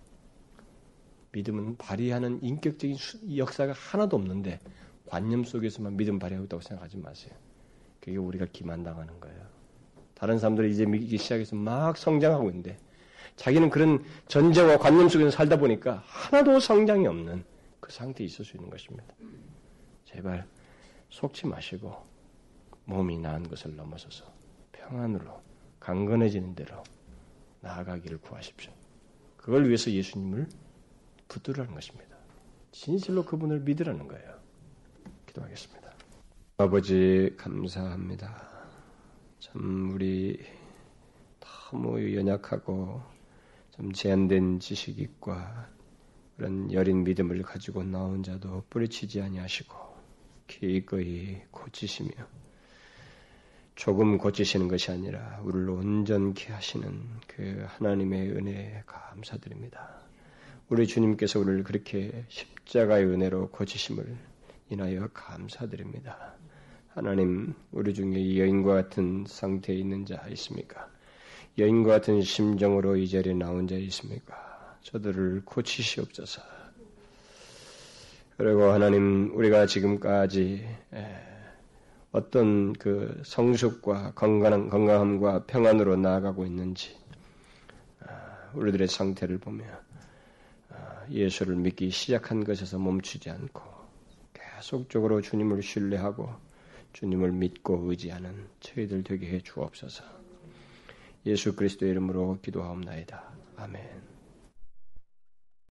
[1.31, 2.97] 믿음은 발휘하는 인격적인
[3.37, 4.59] 역사가 하나도 없는데
[5.05, 7.33] 관념 속에서만 믿음 발휘하고 있다고 생각하지 마세요.
[7.99, 9.39] 그게 우리가 기만당하는 거예요.
[10.13, 12.77] 다른 사람들이 이제 믿기 시작해서 막 성장하고 있는데
[13.35, 17.43] 자기는 그런 전제와 관념 속에서 살다 보니까 하나도 성장이 없는
[17.79, 19.13] 그 상태에 있을 수 있는 것입니다.
[20.05, 20.45] 제발
[21.09, 21.95] 속지 마시고
[22.85, 24.25] 몸이 나은 것을 넘어서서
[24.71, 25.41] 평안으로
[25.79, 26.83] 강건해지는 대로
[27.61, 28.71] 나아가기를 구하십시오.
[29.37, 30.47] 그걸 위해서 예수님을
[31.29, 32.17] 붙들라는 것입니다.
[32.71, 34.39] 진실로 그분을 믿으라는 거예요.
[35.27, 35.89] 기도하겠습니다.
[36.57, 38.49] 아버지 감사합니다.
[39.39, 40.43] 참 우리
[41.39, 43.01] 너무 연약하고
[43.71, 45.69] 좀 제한된 지식과
[46.35, 49.75] 그런 여린 믿음을 가지고 나온 자도 뿌리치지 아니하시고
[50.47, 52.09] 기꺼이 고치시며
[53.75, 59.98] 조금 고치시는 것이 아니라 우리를 온전케 하시는 그 하나님의 은혜에 감사드립니다.
[60.69, 64.15] 우리 주님께서 우리를 그렇게 십자가의 은혜로 고치심을
[64.69, 66.35] 인하여 감사드립니다.
[66.89, 70.87] 하나님, 우리 중에 여인과 같은 상태에 있는 자 있습니까?
[71.57, 74.77] 여인과 같은 심정으로 이 자리에 나온 자 있습니까?
[74.83, 76.43] 저들을 고치시옵소서.
[78.37, 80.67] 그리고 하나님, 우리가 지금까지
[82.11, 86.95] 어떤 그 성숙과 건강한, 건강함과 평안으로 나아가고 있는지,
[88.05, 89.88] 아, 우리들의 상태를 아,
[91.11, 93.61] 예수를 믿기 시작한 것에서 멈추지 않고
[94.33, 96.29] 계속적으로 주님을 신뢰하고
[96.93, 100.03] 주님을 믿고 의지하는 저희들 되게 해 주옵소서.
[101.25, 103.23] 예수 그리스도의 이름으로 기도하옵나이다.
[103.57, 104.18] 아멘.